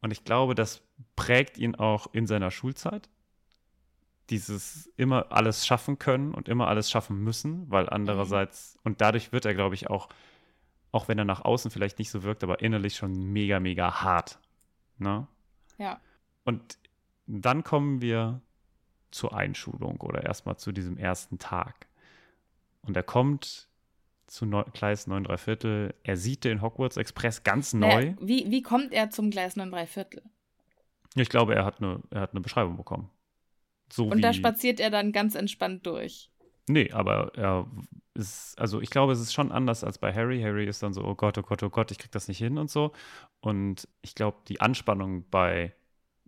[0.00, 0.82] Und ich glaube, das
[1.16, 3.08] prägt ihn auch in seiner Schulzeit
[4.30, 8.80] dieses immer alles schaffen können und immer alles schaffen müssen, weil andererseits, mhm.
[8.84, 10.08] und dadurch wird er, glaube ich, auch,
[10.92, 14.38] auch wenn er nach außen vielleicht nicht so wirkt, aber innerlich schon mega, mega hart.
[14.98, 15.26] Ne?
[15.76, 16.00] Ja.
[16.44, 16.78] Und
[17.26, 18.40] dann kommen wir
[19.10, 21.88] zur Einschulung oder erstmal zu diesem ersten Tag.
[22.86, 23.68] Und er kommt
[24.26, 25.94] zu Neu Gleis 9 3 Viertel.
[26.02, 27.86] Er sieht den Hogwarts Express ganz neu.
[27.86, 30.22] Naja, wie, wie kommt er zum Gleis 9 3 Viertel?
[31.14, 33.10] Ich glaube, er hat eine, er hat eine Beschreibung bekommen.
[33.92, 36.30] So und da spaziert er dann ganz entspannt durch.
[36.68, 37.66] Nee, aber er
[38.14, 40.40] ist, also ich glaube, es ist schon anders als bei Harry.
[40.40, 42.56] Harry ist dann so, oh Gott, oh Gott, oh Gott, ich krieg das nicht hin
[42.56, 42.92] und so.
[43.40, 45.74] Und ich glaube, die Anspannung bei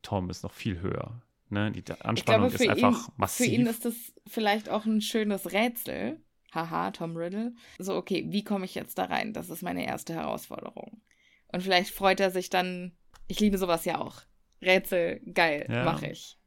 [0.02, 1.22] Tom ist noch viel höher.
[1.48, 1.72] Ne?
[1.72, 3.46] Die Anspannung glaube, ist einfach ihn, massiv.
[3.46, 3.94] Für ihn ist das
[4.26, 6.20] vielleicht auch ein schönes Rätsel.
[6.54, 7.52] Haha, Tom Riddle.
[7.78, 9.32] So, okay, wie komme ich jetzt da rein?
[9.32, 11.00] Das ist meine erste Herausforderung.
[11.48, 12.92] Und vielleicht freut er sich dann.
[13.26, 14.22] Ich liebe sowas ja auch.
[14.62, 15.84] Rätsel, geil, Ja.
[15.84, 16.38] mache ich.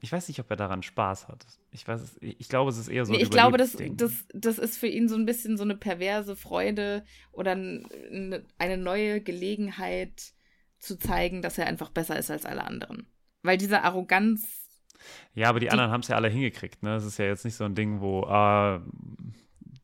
[0.00, 1.46] Ich weiß nicht, ob er daran Spaß hat.
[1.70, 4.76] Ich weiß ich glaube, es ist eher so Nee, ich glaube, das, das, das ist
[4.76, 10.32] für ihn so ein bisschen so eine perverse Freude oder eine neue Gelegenheit
[10.80, 13.06] zu zeigen, dass er einfach besser ist als alle anderen.
[13.42, 14.61] Weil diese Arroganz,
[15.34, 16.82] Ja, aber die, anderen haben es ja alle hingekriegt.
[16.82, 16.96] Ne?
[16.96, 18.82] Es ist ja jetzt nicht so ein Ding, wo ah,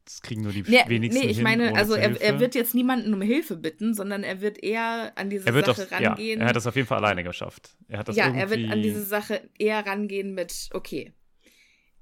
[0.05, 2.75] das kriegen nur die nee, wenigsten nee ich hin, meine, also er, er wird jetzt
[2.75, 6.11] niemanden um Hilfe bitten, sondern er wird eher an diese er wird Sache auf, ja,
[6.11, 6.41] rangehen.
[6.41, 7.77] er hat das auf jeden Fall alleine geschafft.
[7.89, 11.13] Er hat das ja, irgendwie, er wird an diese Sache eher rangehen mit, okay,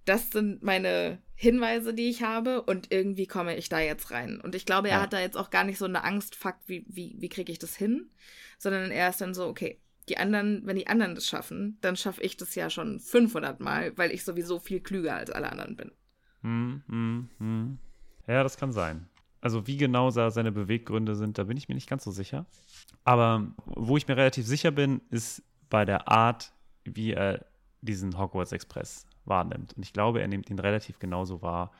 [0.05, 4.41] das sind meine Hinweise, die ich habe und irgendwie komme ich da jetzt rein.
[4.41, 5.03] Und ich glaube, er Ja.
[5.03, 7.59] hat da jetzt auch gar nicht so eine Angst, fuck, wie, wie, wie kriege ich
[7.59, 8.09] das hin?
[8.57, 12.23] Sondern er ist dann so, okay, die anderen, wenn die anderen das schaffen, dann schaffe
[12.23, 15.93] ich das ja schon 500 Mal, weil ich sowieso viel klüger als alle anderen bin.
[16.43, 17.79] Hm, hm, hm.
[18.27, 19.09] Ja, das kann sein.
[19.41, 22.47] Also wie genau seine Beweggründe sind, da bin ich mir nicht ganz so sicher.
[23.05, 26.53] Aber wo ich mir relativ sicher bin, ist bei der Art,
[26.85, 27.47] wie er
[27.81, 29.75] diesen Hogwarts Express wahrnimmt.
[29.77, 31.73] Und ich glaube, er nimmt ihn relativ genauso wahr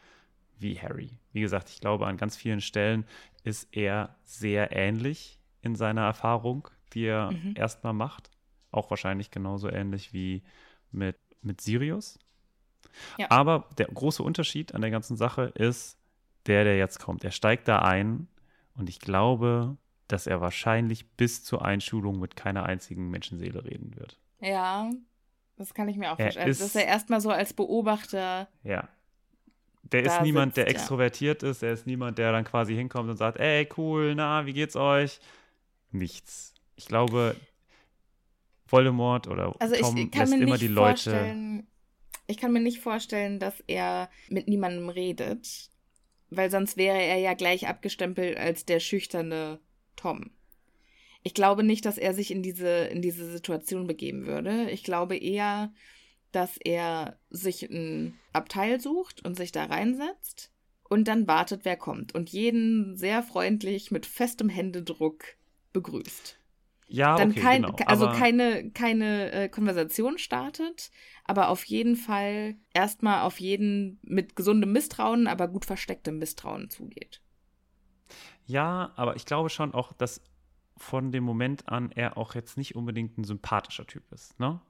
[0.59, 1.11] wie Harry.
[1.33, 3.05] Wie gesagt, ich glaube, an ganz vielen Stellen
[3.43, 7.55] ist er sehr ähnlich in seiner Erfahrung, die er Mhm.
[7.57, 8.31] erstmal macht.
[8.73, 10.43] Auch wahrscheinlich genauso ähnlich wie
[10.91, 12.19] mit, mit Sirius.
[13.19, 13.31] Ja.
[13.31, 15.99] Aber der große Unterschied an der ganzen Sache ist
[16.47, 17.23] der, der jetzt kommt.
[17.25, 18.27] Er steigt da ein
[18.75, 19.77] und ich glaube,
[20.09, 24.19] dass er wahrscheinlich bis zur Einschulung mit keiner einzigen Menschenseele reden wird.
[24.41, 24.91] Ja,
[25.57, 26.49] das kann ich mir auch Er vorstellen.
[26.49, 28.89] ist- Dass er erstmal so als Beobachter, Ja.
[29.93, 30.81] Der ist niemand, der sitzt, ja.
[30.81, 31.63] extrovertiert ist.
[31.63, 35.21] Er ist niemand, der dann quasi hinkommt und sagt, ey, cool, na, wie geht's euch?
[35.93, 36.55] Nichts.
[36.77, 37.37] Ich glaube,
[38.67, 41.65] Voldemort oder also Tom ich kann lässt mir immer nicht die Leute.
[42.27, 45.71] ich kann mir nicht vorstellen, dass er mit niemandem redet,
[46.31, 49.61] weil sonst wäre er ja gleich abgestempelt als der schüchterne
[49.95, 50.31] Tom.
[51.23, 54.71] Ich glaube nicht, dass er sich in diese, in diese Situation begeben würde.
[54.71, 55.73] Ich glaube eher,
[56.31, 60.53] dass er sich ein Abteil sucht und sich da reinsetzt
[60.89, 65.25] und dann wartet, wer kommt und jeden sehr freundlich mit festem Händedruck
[65.73, 66.39] begrüßt
[66.89, 67.77] Ja, dann okay, kein, genau.
[67.87, 70.91] also aber, keine, keine äh, Konversation startet,
[71.25, 77.21] aber auf jeden Fall erstmal auf jeden mit gesundem Misstrauen, aber gut verstecktem Misstrauen zugeht.
[78.47, 80.21] Ja, aber ich glaube schon auch, dass
[80.77, 84.61] von dem Moment an er auch jetzt nicht unbedingt ein sympathischer Typ ist, ne?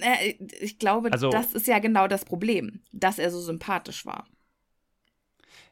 [0.00, 4.28] Äh, Ich glaube, Also- das ist ja genau das Problem, dass er so sympathisch war.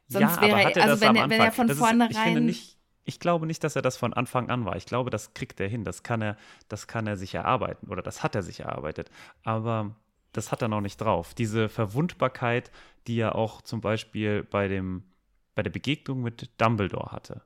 [0.07, 1.81] Sonst ja, wäre aber er- hat er also wenn er- wenn er von das ist,
[1.83, 4.75] ich finde vornherein- nicht, ich glaube nicht, dass er das von Anfang an war.
[4.75, 5.83] Ich glaube, das kriegt er hin.
[5.83, 6.37] Das kann er,
[6.69, 9.09] das kann er sich erarbeiten oder das hat er sich erarbeitet.
[9.43, 9.95] Aber
[10.31, 11.33] das hat er noch nicht drauf.
[11.33, 12.71] Diese Verwundbarkeit,
[13.07, 15.03] die er auch zum Beispiel bei dem,
[15.55, 17.41] bei der Begegnung mit Dumbledore hatte,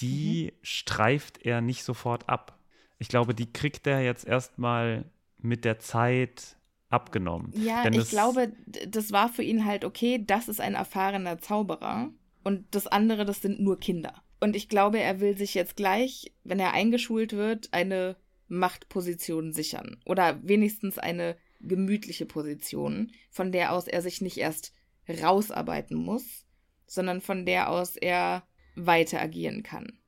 [0.00, 0.58] die Mhm.
[0.62, 2.58] streift er nicht sofort ab.
[2.98, 5.04] Ich glaube, die kriegt er jetzt erstmal
[5.38, 6.56] mit der Zeit
[6.88, 7.52] abgenommen.
[7.54, 8.52] Ja, Denn ich glaube,
[8.88, 12.08] das war für ihn halt okay, das ist ein erfahrener Zauberer
[12.44, 14.14] und das andere, das sind nur Kinder.
[14.40, 18.16] Und ich glaube, er will sich jetzt gleich, wenn er eingeschult wird, eine
[18.48, 24.72] Machtposition sichern oder wenigstens eine gemütliche Position, von der aus er sich nicht erst
[25.08, 26.44] rausarbeiten muss,
[26.86, 29.98] sondern von der aus er weiter agieren kann.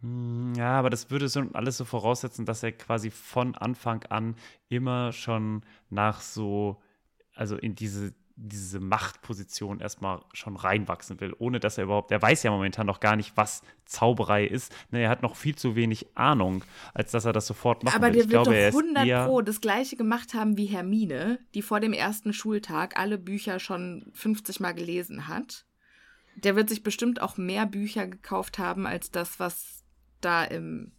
[0.00, 4.36] Hm, Ja, aber das würde so alles so voraussetzen, dass er quasi von Anfang an
[4.68, 6.80] immer schon nach so,
[7.34, 12.42] also in diese, diese Machtposition erstmal schon reinwachsen will, ohne dass er überhaupt, er weiß
[12.42, 14.74] ja momentan noch gar nicht, was Zauberei ist.
[14.90, 16.64] Ne, er hat noch viel zu wenig Ahnung,
[16.94, 18.14] als dass er das sofort machen Aber will.
[18.14, 21.38] der ich wird glaube, doch ist 100 eher, Pro das gleiche gemacht haben wie Hermine,
[21.54, 25.66] die vor dem ersten Schultag alle Bücher schon 50 Mal gelesen hat.
[26.36, 29.84] Der wird sich bestimmt auch mehr Bücher gekauft haben als das, was
[30.20, 30.92] da im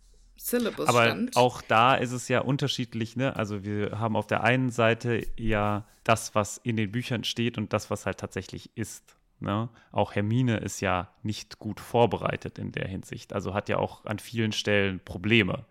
[0.46, 1.36] Syllabus Aber stand.
[1.38, 3.36] auch da ist es ja unterschiedlich, ne?
[3.36, 7.74] Also wir haben auf der einen Seite ja das, was in den Büchern steht und
[7.74, 9.16] das, was halt tatsächlich ist.
[9.39, 9.70] Ne?
[9.92, 13.34] Auch Hermine ist ja nicht gut vorbereitet in der Hinsicht.
[13.34, 15.66] Also hat ja auch an vielen Stellen Probleme.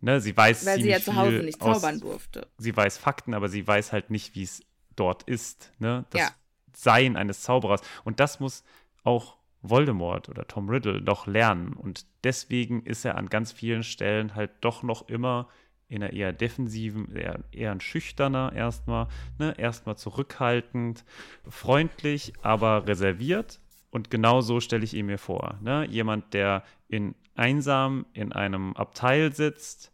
[0.00, 0.20] Ne?
[0.20, 2.48] Sie weiß weil sie ja zu Hause nicht aus- zaubern durfte.
[2.58, 4.62] Sie weiß Fakten, aber sie weiß halt nicht, wie es
[4.96, 5.72] dort ist.
[5.78, 6.04] Ne?
[6.10, 6.28] Das Ja.
[6.74, 7.82] Sein eines Zauberers.
[8.04, 8.64] Und das muss
[9.04, 11.72] auch Voldemort oder Tom Riddle noch lernen.
[11.72, 15.48] Und deswegen ist er an ganz vielen Stellen halt doch noch immer
[15.88, 19.08] in einer eher defensiven, eher, eher ein schüchterner erstmal,
[19.38, 19.54] ne?
[19.58, 21.04] erstmal zurückhaltend,
[21.48, 23.60] freundlich, aber reserviert.
[23.90, 25.58] Und genau so stelle ich ihn mir vor.
[25.60, 25.86] Ne?
[25.86, 29.91] Jemand, der in einsam in einem Abteil sitzt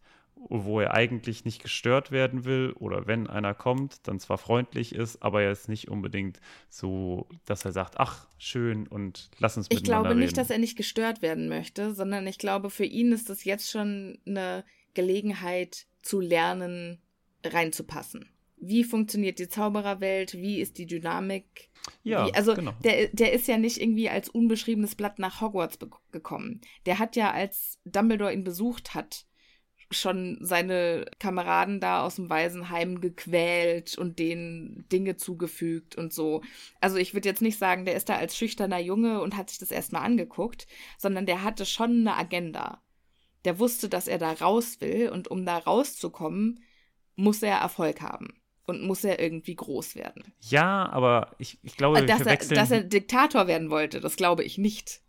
[0.49, 5.23] wo er eigentlich nicht gestört werden will oder wenn einer kommt, dann zwar freundlich ist,
[5.23, 9.81] aber er ist nicht unbedingt so, dass er sagt, ach, schön und lass uns Ich
[9.81, 10.37] miteinander glaube nicht, reden.
[10.37, 14.19] dass er nicht gestört werden möchte, sondern ich glaube, für ihn ist es jetzt schon
[14.27, 14.65] eine
[14.95, 17.01] Gelegenheit zu lernen,
[17.45, 18.31] reinzupassen.
[18.61, 20.35] Wie funktioniert die Zaubererwelt?
[20.35, 21.71] Wie ist die Dynamik?
[22.03, 22.73] ja, Wie, also genau.
[22.83, 25.79] der, der ist ja nicht irgendwie als unbeschriebenes Blatt nach Hogwarts
[26.11, 26.61] gekommen.
[26.87, 29.27] Der hat ja, als Dumbledore ihn besucht hat,
[29.91, 36.43] schon seine Kameraden da aus dem Waisenheim gequält und denen Dinge zugefügt und so.
[36.81, 39.59] Also ich würde jetzt nicht sagen, der ist da als schüchterner Junge und hat sich
[39.59, 40.67] das erstmal angeguckt,
[40.99, 42.83] sondern der hatte schon eine Agenda.
[43.45, 46.61] Der wusste, dass er da raus will und um da rauszukommen,
[47.17, 48.29] muss er Erfolg haben
[48.67, 50.35] und muss er irgendwie groß werden.
[50.43, 54.59] Ja, aber ich, ich glaube, Dass er, dass er Diktator werden wollte, das glaube ich
[54.59, 55.01] nicht.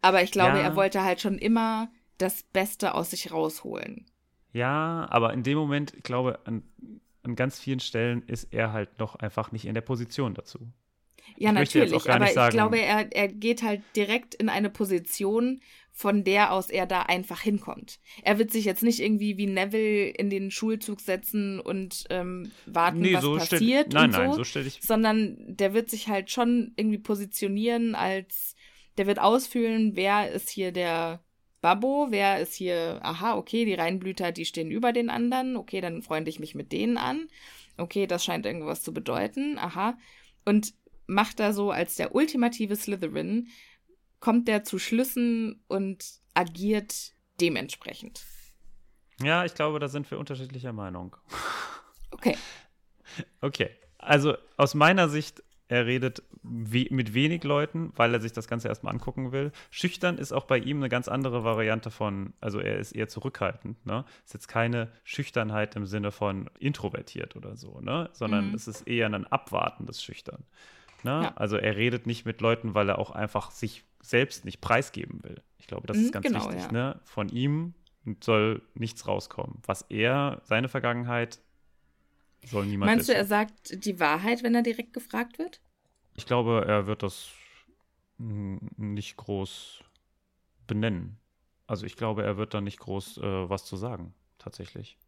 [0.00, 0.62] Aber ich glaube, Ja.
[0.62, 4.06] er wollte halt schon immer das Beste aus sich rausholen.
[4.52, 6.62] Ja, aber in dem Moment, ich glaube, an,
[7.22, 10.60] an ganz vielen Stellen ist er halt noch einfach nicht in der Position dazu.
[11.36, 12.08] Ja, Ich natürlich.
[12.08, 15.60] Aber nicht ich sagen- glaube, er, er geht halt direkt in eine Position,
[15.92, 17.98] von der aus er da einfach hinkommt.
[18.22, 23.02] Er wird sich jetzt nicht irgendwie wie Neville in den Schulzug setzen und ähm, warten,
[23.12, 24.78] was stell- passiert Nein, nein, so, so stelle ich.
[24.82, 28.54] sondern der wird sich halt schon irgendwie positionieren als,
[28.98, 31.22] der wird ausfühlen, wer ist hier der
[31.60, 36.02] Babbo, wer ist hier, aha, okay, die Reinblüter, die stehen über den anderen, okay, dann
[36.02, 37.28] freunde ich mich mit denen an,
[37.76, 39.98] okay, das scheint irgendwas zu bedeuten, aha,
[40.44, 40.74] und
[41.06, 43.48] macht da so als der ultimative Slytherin,
[44.20, 46.04] kommt der zu Schlüssen und
[46.34, 48.22] agiert dementsprechend.
[49.22, 51.16] Ja, ich glaube, da sind wir unterschiedlicher Meinung.
[52.10, 52.36] Okay.
[53.40, 58.46] Okay, also aus meiner Sicht, er redet we mit wenig Leuten, weil er sich das
[58.48, 59.50] Ganze erstmal angucken will.
[59.70, 63.84] Schüchtern ist auch bei ihm eine ganz andere Variante von, also er ist eher zurückhaltend,
[63.84, 64.04] ne?
[64.24, 68.10] Ist jetzt keine Schüchternheit im Sinne von introvertiert oder so, ne?
[68.12, 68.54] Sondern Mhm.
[68.54, 70.44] es ist eher ein abwartendes Schüchtern.
[71.02, 71.10] Ne?
[71.24, 71.32] Ja.
[71.36, 75.42] Also er redet nicht mit Leuten, weil er auch einfach sich selbst nicht preisgeben will.
[75.58, 76.62] Ich glaube, das Mhm, ist ganz genau, wichtig.
[76.62, 76.72] ja.
[76.72, 77.00] Ne?
[77.04, 77.74] Von ihm
[78.22, 79.58] soll nichts rauskommen.
[79.66, 81.40] Was er, seine Vergangenheit,
[82.46, 83.20] soll niemand Meinst du, wissen.
[83.20, 85.60] er sagt die Wahrheit, wenn er direkt gefragt wird?
[86.14, 87.30] Ich glaube, er wird das
[88.18, 89.84] nicht groß
[90.66, 91.18] benennen.
[91.66, 94.98] Also ich glaube, er wird da nicht groß äh, was zu sagen, tatsächlich.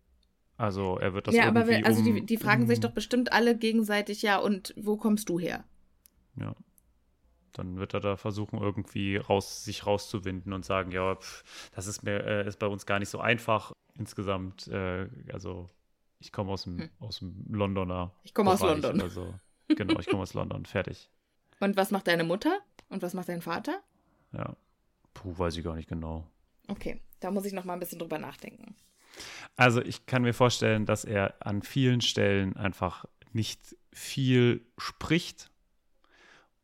[0.56, 2.82] Also er wird das ja, aber irgendwie wenn, also die, um, die fragen sich um,
[2.82, 5.64] doch bestimmt alle gegenseitig, ja, und wo kommst du her?
[6.36, 6.54] Ja.
[7.52, 12.02] Dann wird er da versuchen, irgendwie raus, sich rauszuwinden und sagen, ja, pf, das ist
[12.02, 13.72] mir, äh, ist bei uns gar nicht so einfach.
[13.96, 15.70] Insgesamt, äh, also
[16.20, 16.90] ich komme aus dem, Hm.
[17.00, 18.12] aus dem Londoner.
[18.24, 18.96] Ich komme aus London.
[18.96, 19.34] oder so.
[19.68, 20.64] Genau, ich komme aus London.
[20.66, 21.08] Fertig.
[21.60, 22.58] Und was macht deine Mutter?
[22.88, 23.80] Und was macht dein Vater?
[24.32, 24.56] Ja.
[25.14, 26.26] Puh, weiß ich gar nicht genau.
[26.68, 28.76] Okay, da muss ich noch mal ein bisschen drüber nachdenken.
[29.56, 35.50] Also ich kann mir vorstellen, dass er an vielen Stellen einfach nicht viel spricht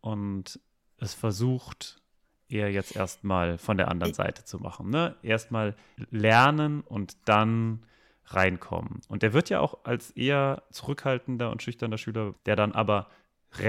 [0.01, 0.61] und
[0.99, 2.01] es versucht,
[2.49, 4.91] eher jetzt erstmal von der anderen Seite zu machen.
[4.91, 5.17] Ne?
[5.23, 5.75] Erstmal
[6.11, 7.83] lernen und dann
[8.27, 9.01] reinkommen.
[9.09, 13.09] Und er wird ja auch als eher zurückhaltender und schüchterner Schüler, der dann aber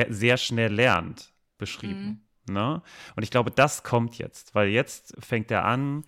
[0.10, 2.26] sehr schnell lernt, beschrieben.
[2.50, 2.82] Ne?
[3.16, 6.06] Und ich glaube, das kommt jetzt, weil jetzt fängt er an,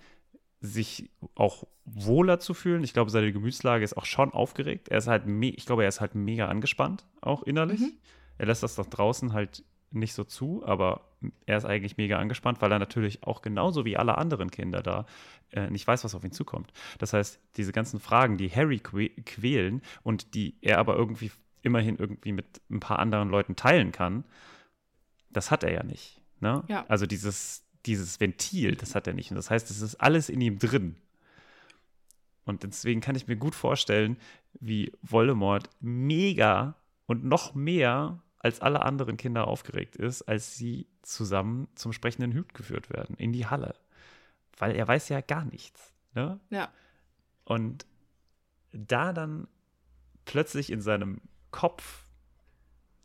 [0.59, 2.83] sich auch wohler zu fühlen.
[2.83, 4.89] Ich glaube, seine Gemütslage ist auch schon aufgeregt.
[4.89, 7.79] Er ist halt, ich glaube, er ist halt mega angespannt, auch innerlich.
[7.79, 7.93] Mhm.
[8.37, 11.01] Er lässt das nach draußen halt nicht so zu, aber
[11.45, 15.05] er ist eigentlich mega angespannt, weil er natürlich auch genauso wie alle anderen Kinder da
[15.51, 16.71] äh, nicht weiß, was auf ihn zukommt.
[16.99, 21.31] Das heißt, diese ganzen Fragen, die Harry quälen und die er aber irgendwie
[21.63, 24.23] immerhin irgendwie mit ein paar anderen Leuten teilen kann,
[25.29, 26.21] das hat er ja nicht.
[26.39, 26.63] Ne?
[26.67, 26.85] Ja.
[26.87, 29.31] Also dieses, dieses Ventil, das hat er nicht.
[29.31, 30.95] Und das heißt, es ist alles in ihm drin.
[32.45, 34.17] Und deswegen kann ich mir gut vorstellen,
[34.59, 36.75] wie Voldemort mega
[37.05, 42.53] und noch mehr als alle anderen Kinder aufgeregt ist, als sie zusammen zum sprechenden Hut
[42.53, 43.75] geführt werden, in die Halle.
[44.57, 45.93] Weil er weiß ja gar nichts.
[46.13, 46.39] Ne?
[46.49, 46.71] Ja.
[47.45, 47.85] Und
[48.71, 49.47] da dann
[50.25, 51.21] plötzlich in seinem
[51.51, 52.05] Kopf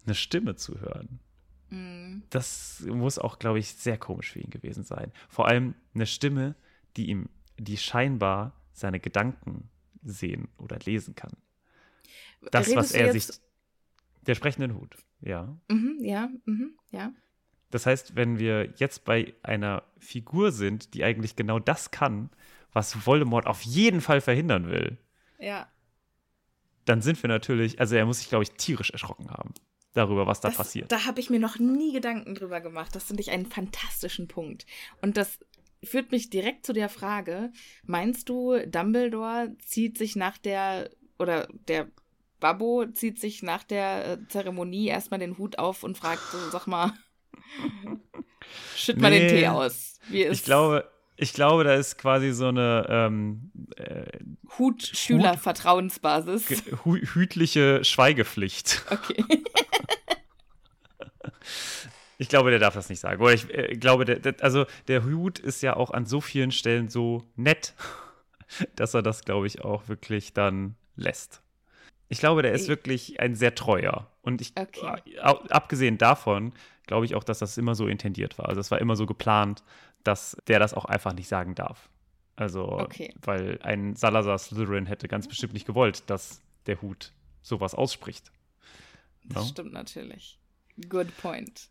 [0.05, 1.21] eine Stimme zu hören,
[1.73, 2.23] Mhm.
[2.29, 5.11] das muss auch, glaube ich, sehr komisch für ihn gewesen sein.
[5.31, 6.55] Vor allem eine Stimme,
[6.99, 9.71] die ihm, die scheinbar seine Gedanken
[10.03, 11.33] sehen oder lesen kann.
[12.51, 13.29] Das, Redest was er sich.
[14.27, 15.57] Der sprechenden Hut, ja.
[15.69, 17.13] Mhm, ja, mhm, ja.
[17.71, 22.29] Das heißt, wenn wir jetzt bei einer Figur sind, die eigentlich genau das kann,
[22.73, 24.99] was Voldemort auf jeden Fall verhindern will,
[25.39, 25.69] Ja.
[26.85, 29.55] dann sind wir natürlich, also er muss sich, glaube ich, tierisch erschrocken haben
[29.95, 30.91] darüber, was da Das, passiert.
[30.91, 32.95] Da habe ich mir noch nie Gedanken drüber gemacht.
[32.95, 34.67] Das finde ich einen fantastischen Punkt.
[35.03, 35.39] Und das
[35.85, 37.53] führt mich direkt zu der Frage,
[37.85, 41.91] meinst du, Dumbledore zieht sich nach der, oder der
[42.43, 46.67] Babbo zieht sich nach der äh, Zeremonie erstmal den Hut auf und fragt so, sag
[46.67, 46.93] mal,
[48.77, 50.01] schütt mal den Tee aus.
[50.11, 54.19] ich glaube, ich glaube, da ist quasi so eine ähm, äh,
[54.59, 56.65] Hut-Schüler-Vertrauensbasis.
[56.85, 58.83] hütliche Schweigepflicht.
[58.91, 59.25] Okay.
[62.19, 63.23] ich glaube, der darf das nicht sagen.
[63.23, 66.51] Oder ich äh, glaube, der, der, also der Hut ist ja auch an so vielen
[66.51, 67.75] Stellen so nett,
[68.75, 71.41] dass er das, glaube ich, auch wirklich dann lässt.
[72.13, 74.07] Ich glaube, der ist wirklich ein sehr treuer.
[74.21, 75.01] Und ich, okay.
[75.23, 76.53] abgesehen davon,
[76.87, 78.51] glaube ich auch, dass das immer so intendiert war.
[78.51, 79.63] Also es war immer so geplant,
[80.05, 81.89] dass der das auch einfach nicht sagen darf.
[82.37, 83.15] Also, okay.
[83.23, 88.31] weil ein Salazar Slytherin hätte ganz bestimmt nicht gewollt, dass der Hut sowas ausspricht.
[89.25, 89.49] Das no?
[89.49, 90.39] stimmt natürlich.
[90.91, 91.71] Good point.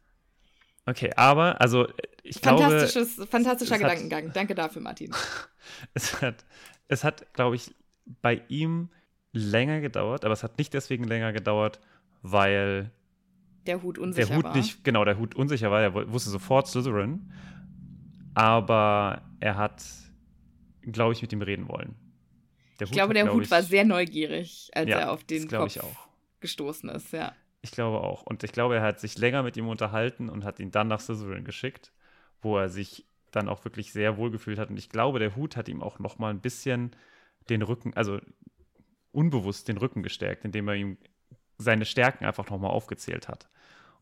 [0.88, 1.88] Okay, aber, also,
[2.24, 3.30] ich Fantastisches, glaube.
[3.30, 4.30] Fantastischer Gedankengang.
[4.30, 5.14] Hat, Danke dafür, Martin.
[5.94, 6.46] es hat,
[6.88, 7.76] es hat, glaube ich,
[8.24, 8.90] bei ihm
[9.34, 11.80] länger gedauert, aber es hat nicht deswegen länger gedauert,
[12.22, 12.92] weil
[13.66, 14.56] der Hut unsicher der Hut war.
[14.56, 15.82] Nicht, genau, der Hut unsicher war.
[15.82, 17.32] Er wusste sofort Slytherin
[18.34, 19.84] aber er hat,
[20.82, 21.96] glaube ich, mit ihm reden wollen.
[22.80, 25.24] Der ich Hut glaube, der glaub Hut ich, war sehr neugierig, als ja, er auf
[25.24, 25.78] den Kopf
[26.40, 27.34] gestoßen ist, ja.
[27.62, 28.24] Ich glaube auch.
[28.24, 31.00] Und ich glaube, er hat sich länger mit ihm unterhalten und hat ihn dann nach
[31.00, 31.92] Slytherin geschickt,
[32.42, 34.70] wo er sich dann auch wirklich sehr wohl gefühlt hat.
[34.70, 36.96] Und ich glaube, der Hut hat ihm auch noch mal ein bisschen
[37.50, 38.20] den Rücken, also
[39.12, 40.98] unbewusst den Rücken gestärkt, indem er ihm
[41.58, 43.50] seine Stärken einfach noch mal aufgezählt hat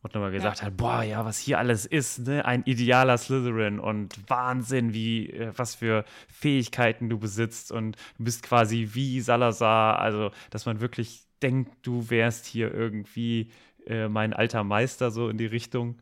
[0.02, 0.66] und nochmal gesagt ja.
[0.66, 2.44] hat, boah, ja, was hier alles ist, ne?
[2.44, 8.42] ein idealer Slytherin und Wahnsinn, wie, äh, was für Fähigkeiten du besitzt und du bist
[8.42, 13.50] quasi wie Salazar, also, dass man wirklich denkt, du wärst hier irgendwie
[13.86, 16.00] äh, mein alter Meister, so in die Richtung.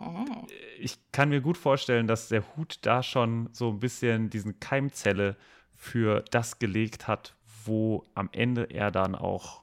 [0.00, 0.24] Oh.
[0.78, 5.36] Ich kann mir gut vorstellen, dass der Hut da schon so ein bisschen diesen Keimzelle
[5.74, 7.34] für das gelegt hat,
[7.68, 9.62] wo am Ende er dann auch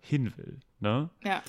[0.00, 0.58] hin will.
[0.80, 1.10] Ne?
[1.22, 1.42] Ja.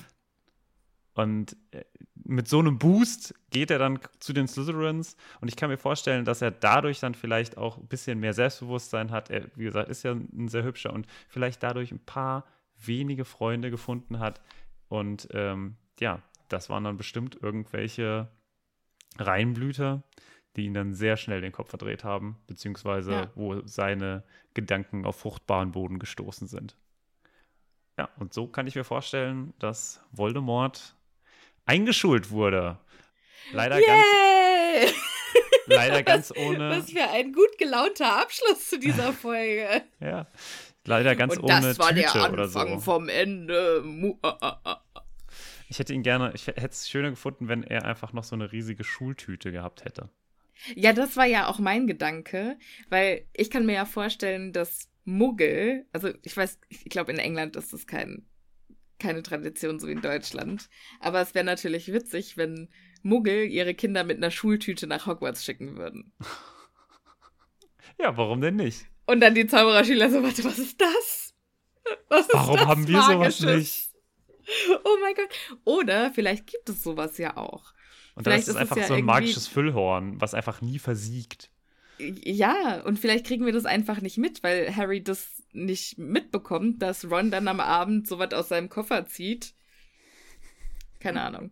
[1.14, 5.70] Und äh, mit so einem Boost geht er dann zu den Slytherins und ich kann
[5.70, 9.30] mir vorstellen, dass er dadurch dann vielleicht auch ein bisschen mehr Selbstbewusstsein hat.
[9.30, 12.44] Er, wie gesagt, ist ja ein sehr hübscher und vielleicht dadurch ein paar
[12.76, 14.40] wenige Freunde gefunden hat.
[14.88, 18.28] Und ähm, ja, das waren dann bestimmt irgendwelche
[19.18, 20.02] Reihenblüter,
[20.56, 23.30] die ihn dann sehr schnell den Kopf verdreht haben, beziehungsweise ja.
[23.34, 24.24] wo seine
[24.54, 26.76] Gedanken auf fruchtbaren Boden gestoßen sind.
[27.98, 30.96] Ja, und so kann ich mir vorstellen, dass Voldemort
[31.66, 32.78] eingeschult wurde.
[33.52, 33.86] Leider Yay!
[33.86, 34.94] ganz.
[35.66, 36.70] leider ganz ohne.
[36.70, 39.82] Was für ein gut gelaunter Abschluss zu dieser Folge.
[40.00, 40.26] ja.
[40.86, 42.58] Leider ganz Und ohne das war Tüte der oder so.
[42.58, 43.84] Anfang vom Ende.
[45.68, 48.50] Ich hätte ihn gerne, ich hätte es schöner gefunden, wenn er einfach noch so eine
[48.50, 50.08] riesige Schultüte gehabt hätte.
[50.74, 52.58] Ja, das war ja auch mein Gedanke,
[52.88, 57.56] weil ich kann mir ja vorstellen, dass Muggel, also ich weiß, ich glaube in England
[57.56, 58.26] ist das kein
[59.00, 60.68] keine Tradition so wie in Deutschland.
[61.00, 62.68] Aber es wäre natürlich witzig, wenn
[63.02, 66.12] Muggel ihre Kinder mit einer Schultüte nach Hogwarts schicken würden.
[67.98, 68.86] Ja, warum denn nicht?
[69.06, 71.34] Und dann die Zaubererschüler so, warte, was ist das?
[72.08, 73.38] Was ist warum das haben wir Magisches?
[73.38, 73.90] sowas nicht?
[74.84, 75.28] Oh mein Gott.
[75.64, 77.72] Oder vielleicht gibt es sowas ja auch.
[78.20, 81.50] Und dann ist es einfach ja so ein magisches Füllhorn, was einfach nie versiegt.
[81.98, 87.10] Ja, und vielleicht kriegen wir das einfach nicht mit, weil Harry das nicht mitbekommt, dass
[87.10, 89.54] Ron dann am Abend sowas aus seinem Koffer zieht.
[90.98, 91.50] Keine Ahnung.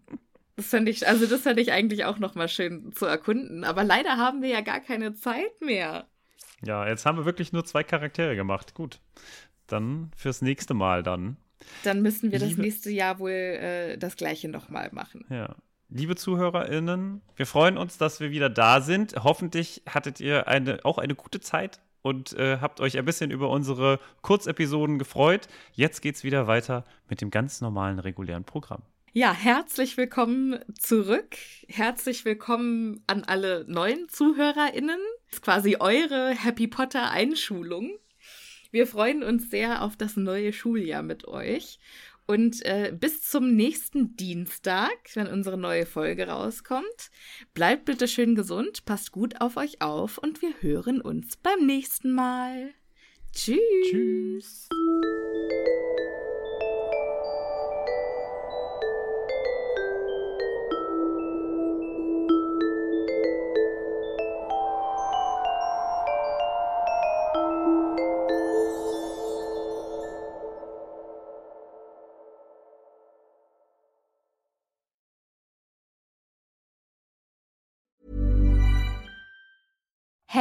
[0.56, 3.64] Das fände ich, also das fände ich eigentlich auch nochmal schön zu erkunden.
[3.64, 6.06] Aber leider haben wir ja gar keine Zeit mehr.
[6.64, 8.74] Ja, jetzt haben wir wirklich nur zwei Charaktere gemacht.
[8.74, 9.00] Gut.
[9.66, 11.38] Dann fürs nächste Mal dann.
[11.84, 15.24] Dann müssen wir Liebe das nächste Jahr wohl äh, das gleiche nochmal machen.
[15.30, 15.56] Ja
[15.90, 19.14] liebe ZuhörerInnen, wir freuen uns, dass wir wieder da sind.
[19.22, 23.50] Hoffentlich hattet ihr eine, auch eine gute Zeit und äh, habt euch ein bisschen über
[23.50, 25.48] unsere Kurzepisoden gefreut.
[25.72, 28.82] Jetzt geht's wieder weiter mit dem ganz normalen, regulären Programm.
[29.12, 31.36] Ja, herzlich willkommen zurück.
[31.66, 35.00] Herzlich willkommen an alle neuen ZuhörerInnen.
[35.26, 37.98] Das ist quasi eure Happy Potter Einschulung.
[38.70, 41.78] Wir freuen uns sehr auf das neue Schuljahr mit euch
[42.28, 47.10] und äh, bis zum nächsten Dienstag, wenn unsere neue Folge rauskommt,
[47.54, 52.12] bleibt bitte schön gesund, passt gut auf euch auf und wir hören uns beim nächsten
[52.12, 52.74] Mal.
[53.32, 53.58] Tschüss.
[53.90, 54.68] Tschüss.